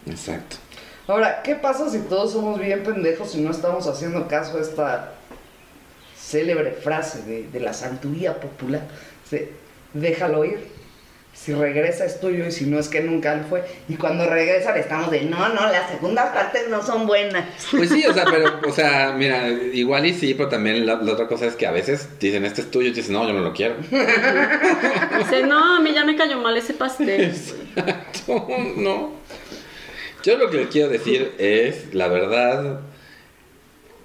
Exacto. 0.06 0.56
Ahora, 1.06 1.42
¿qué 1.42 1.54
pasa 1.56 1.90
si 1.90 2.00
todos 2.00 2.32
somos 2.32 2.58
bien 2.58 2.82
pendejos 2.82 3.34
y 3.34 3.40
no 3.40 3.50
estamos 3.50 3.86
haciendo 3.86 4.26
caso 4.28 4.56
a 4.56 4.60
esta 4.60 5.14
célebre 6.16 6.72
frase 6.72 7.22
de, 7.22 7.48
de 7.48 7.60
la 7.60 7.74
santuría 7.74 8.40
popular? 8.40 8.82
Déjalo 9.92 10.44
ir. 10.44 10.81
Si 11.34 11.52
regresa 11.54 12.04
es 12.04 12.20
tuyo 12.20 12.46
y 12.46 12.52
si 12.52 12.66
no 12.66 12.78
es 12.78 12.88
que 12.88 13.00
nunca 13.00 13.34
lo 13.34 13.44
fue. 13.44 13.64
Y 13.88 13.96
cuando 13.96 14.28
regresan 14.28 14.76
estamos 14.76 15.10
de, 15.10 15.22
no, 15.22 15.48
no, 15.48 15.72
las 15.72 15.90
segundas 15.90 16.30
partes 16.32 16.68
no 16.68 16.82
son 16.82 17.06
buenas. 17.06 17.46
Pues 17.70 17.88
sí, 17.90 18.04
o 18.06 18.12
sea, 18.12 18.26
pero, 18.26 18.60
o 18.68 18.72
sea, 18.72 19.12
mira, 19.16 19.48
igual 19.48 20.06
y 20.06 20.14
sí, 20.14 20.34
pero 20.34 20.50
también 20.50 20.86
la, 20.86 20.96
la 20.96 21.12
otra 21.12 21.26
cosa 21.26 21.46
es 21.46 21.56
que 21.56 21.66
a 21.66 21.72
veces 21.72 22.08
dicen, 22.20 22.44
este 22.44 22.60
es 22.60 22.70
tuyo, 22.70 22.88
y 22.88 22.92
dices, 22.92 23.10
no, 23.10 23.26
yo 23.26 23.32
no 23.32 23.40
lo 23.40 23.52
quiero. 23.52 23.76
Dice, 25.18 25.42
no, 25.46 25.76
a 25.76 25.80
mí 25.80 25.92
ya 25.92 26.04
me 26.04 26.16
cayó 26.16 26.38
mal 26.38 26.56
ese 26.56 26.74
pastel. 26.74 27.22
Exacto, 27.22 28.46
no. 28.76 29.12
Yo 30.22 30.36
lo 30.36 30.50
que 30.50 30.58
le 30.58 30.68
quiero 30.68 30.90
decir 30.90 31.34
es, 31.38 31.92
la 31.94 32.08
verdad, 32.08 32.80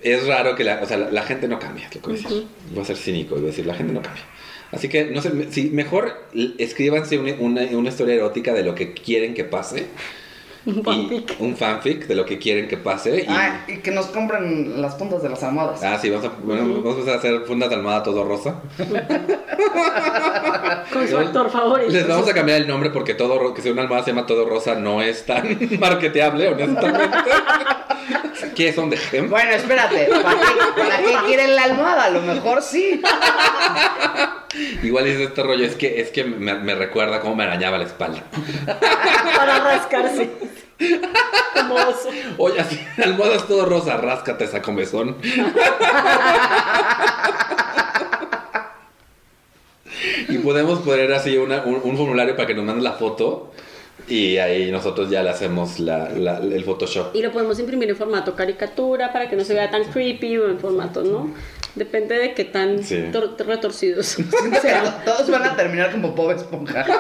es 0.02 0.26
raro 0.26 0.56
que 0.56 0.64
la, 0.64 0.80
o 0.82 0.86
sea, 0.88 0.98
la, 0.98 1.12
la 1.12 1.24
gente 1.24 1.48
no 1.48 1.60
cambia, 1.60 1.88
es 1.88 1.96
lo 1.96 2.02
que 2.02 2.08
voy 2.08 2.20
a 2.20 2.24
decir. 2.24 2.48
Voy 2.72 2.82
a 2.82 2.86
ser 2.86 2.98
cínico 2.98 3.36
y 3.36 3.40
voy 3.40 3.48
a 3.48 3.52
decir, 3.52 3.66
la 3.66 3.76
gente 3.76 3.94
no 3.94 4.02
cambia. 4.02 4.24
Así 4.72 4.90
que, 4.90 5.06
no 5.06 5.22
sé, 5.22 5.30
me- 5.30 5.50
si 5.52 5.70
mejor 5.70 6.14
escríbanse 6.58 7.18
una, 7.18 7.34
una, 7.40 7.62
una 7.78 7.90
historia 7.90 8.16
erótica 8.16 8.54
de 8.54 8.64
lo 8.64 8.76
que 8.76 8.94
quieren 8.94 9.34
que 9.34 9.46
pase. 9.46 9.88
Un 10.66 10.80
y- 10.80 10.84
fanfic. 10.84 11.36
un 11.40 11.56
fanfic 11.56 12.08
de 12.08 12.16
lo 12.16 12.26
que 12.26 12.38
quieren 12.40 12.68
que 12.68 12.76
pase. 12.76 13.22
Y, 13.22 13.26
Ah, 13.30 13.64
y 13.70 13.78
que 13.78 13.92
nos 13.92 14.08
compren 14.08 14.82
las 14.82 14.96
puntas 14.96 15.24
de 15.24 15.30
las 15.30 15.42
almohadas. 15.42 15.82
Ah, 15.82 15.98
sí, 16.02 16.10
vamos 16.10 16.26
a, 16.26 16.30
bueno, 16.44 16.64
vamos 16.68 16.86
a 16.86 16.90
empezar 17.00 17.14
a 17.14 17.18
hacer 17.20 17.40
fundas 17.46 17.70
de 17.70 17.76
almohada 17.76 18.04
todo 18.04 18.26
rosa. 18.26 18.62
Con 20.92 21.08
su 21.08 21.18
actor 21.18 21.50
favorito. 21.50 21.90
Les 21.92 22.06
vamos 22.08 22.30
a 22.30 22.34
cambiar 22.34 22.62
el 22.62 22.68
nombre 22.68 22.90
porque 22.90 23.14
todo 23.14 23.40
ro- 23.40 23.54
que 23.54 23.62
sea 23.62 23.72
una 23.72 23.84
almohada 23.84 24.04
se 24.04 24.12
llama 24.12 24.26
todo 24.26 24.46
rosa 24.46 24.76
no 24.76 25.02
es 25.02 25.26
tan 25.26 25.58
marketeable, 25.80 26.48
honestamente. 26.50 27.18
¿Qué 28.56 28.74
son 28.74 28.90
de 28.90 28.98
gem? 28.98 29.30
Bueno, 29.30 29.52
espérate, 29.52 30.08
¿para 30.24 30.40
qué, 30.40 30.82
para 30.82 30.98
qué 30.98 31.16
quieren 31.26 31.56
la 31.56 31.64
almohada? 31.64 32.04
A 32.06 32.10
lo 32.10 32.22
mejor 32.22 32.62
sí. 32.62 33.02
Igual 34.84 35.08
es 35.08 35.20
este 35.20 35.44
rollo, 35.44 35.66
es 35.66 35.76
que, 35.76 36.02
es 36.02 36.10
que 36.10 36.24
me, 36.24 36.56
me 36.56 36.76
recuerda 36.76 37.20
cómo 37.20 37.36
me 37.36 37.44
arañaba 37.44 37.78
la 37.78 37.86
espalda. 37.86 38.24
Para 39.36 39.60
rascarse. 39.60 40.30
Como 41.56 41.76
oso. 41.76 42.10
Oye, 42.38 42.60
así, 42.60 42.80
almohadas 43.04 43.48
todo 43.48 43.66
rosa, 43.66 43.98
ráscate 43.98 44.46
esa 44.46 44.62
comezón. 44.62 45.18
y 50.30 50.38
podemos 50.40 50.80
poner 50.80 51.12
así 51.14 51.38
una- 51.38 51.64
un, 51.64 51.80
un 51.84 51.98
formulario 51.98 52.36
para 52.36 52.48
que 52.48 52.54
nos 52.54 52.66
manden 52.66 52.84
la 52.84 52.94
foto 52.94 53.52
y 54.08 54.38
ahí 54.38 54.72
nosotros 54.72 55.10
ya 55.10 55.22
le 55.24 55.30
hacemos 55.30 55.80
la- 55.80 56.10
la- 56.10 56.38
el 56.38 56.64
Photoshop. 56.64 57.16
Y 57.16 57.22
lo 57.22 57.32
podemos 57.32 57.60
imprimir 57.60 57.90
en 57.90 57.96
formato 57.98 58.36
caricatura 58.36 59.12
para 59.12 59.30
que 59.30 59.36
no 59.36 59.44
se 59.44 59.54
vea 59.54 59.70
tan 59.70 59.84
creepy 59.86 60.38
o 60.38 60.50
en 60.50 60.60
formato, 60.60 61.04
¿no? 61.04 61.34
Depende 61.76 62.16
de 62.18 62.34
qué 62.34 62.46
tan 62.46 62.84
Sí. 62.84 62.96
tor- 63.12 63.36
retorcidos 63.46 64.08
sean. 64.62 65.04
todos 65.06 65.30
van 65.30 65.44
a 65.44 65.56
terminar 65.56 65.92
como 65.92 66.12
Bob 66.14 66.32
Esponja. 66.32 66.86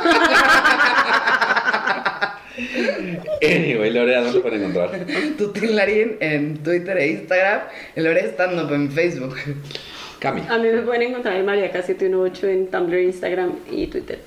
Anyway, 3.41 3.91
Lorea, 3.91 4.21
¿dónde 4.21 4.39
pueden 4.39 4.61
encontrar? 4.61 5.05
Tutín 5.37 5.75
Larín 5.75 6.17
en 6.19 6.57
Twitter 6.63 6.97
e 6.97 7.07
Instagram. 7.09 7.61
El 7.95 8.03
Lore 8.05 8.25
Stand 8.31 8.59
Up 8.59 8.73
en 8.73 8.91
Facebook. 8.91 9.35
Cami. 10.19 10.41
A 10.49 10.57
mí 10.57 10.67
me 10.69 10.81
pueden 10.81 11.03
encontrar 11.03 11.35
en 11.35 11.45
Mariaca718 11.45 12.43
en 12.47 12.67
Tumblr, 12.71 12.99
Instagram 12.99 13.51
y 13.69 13.85
Twitter. 13.87 14.19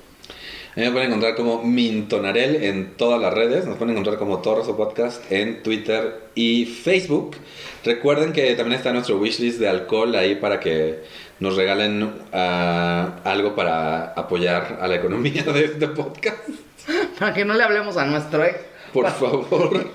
A 0.73 0.79
mí 0.79 0.85
me 0.85 0.91
pueden 0.91 1.07
encontrar 1.09 1.35
como 1.35 1.61
Mintonarel 1.63 2.63
en 2.63 2.91
todas 2.95 3.19
las 3.19 3.33
redes. 3.33 3.65
Nos 3.65 3.75
pueden 3.75 3.91
encontrar 3.91 4.17
como 4.17 4.41
Torso 4.41 4.77
Podcast 4.77 5.29
en 5.29 5.63
Twitter 5.63 6.29
y 6.33 6.63
Facebook. 6.65 7.35
Recuerden 7.83 8.31
que 8.31 8.55
también 8.55 8.77
está 8.77 8.93
nuestro 8.93 9.17
wishlist 9.17 9.59
de 9.59 9.67
alcohol 9.67 10.15
ahí 10.15 10.35
para 10.35 10.61
que 10.61 10.99
nos 11.41 11.57
regalen 11.57 12.13
ah, 12.31 13.19
algo 13.25 13.53
para 13.53 14.13
apoyar 14.13 14.77
a 14.79 14.87
la 14.87 14.95
economía 14.95 15.43
de 15.43 15.65
este 15.65 15.89
podcast. 15.89 16.37
Para 17.19 17.33
que 17.33 17.43
no 17.45 17.53
le 17.53 17.63
hablemos 17.63 17.97
a 17.97 18.05
nuestro 18.05 18.43
ex. 18.45 18.57
Por 18.93 19.09
favor. 19.09 19.87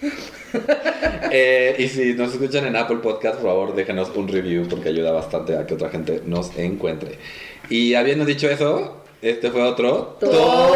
Eh, 1.30 1.76
y 1.78 1.88
si 1.88 2.14
nos 2.14 2.32
escuchan 2.32 2.64
en 2.64 2.74
Apple 2.74 2.98
Podcast, 3.02 3.34
por 3.34 3.50
favor, 3.50 3.74
déjenos 3.74 4.10
un 4.14 4.28
review 4.28 4.66
porque 4.66 4.88
ayuda 4.88 5.12
bastante 5.12 5.58
a 5.58 5.66
que 5.66 5.74
otra 5.74 5.90
gente 5.90 6.22
nos 6.24 6.56
encuentre. 6.56 7.18
Y 7.68 7.92
habiendo 7.94 8.24
dicho 8.24 8.48
eso, 8.48 9.02
este 9.22 9.50
fue 9.50 9.62
otro 9.62 10.16
¡Todo 10.20 10.74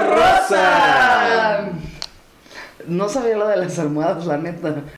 rosa! 0.00 1.68
No 2.86 3.08
sabía 3.08 3.36
lo 3.36 3.48
de 3.48 3.56
las 3.56 3.78
almohadas, 3.78 4.26
la 4.26 4.36
neta. 4.36 4.82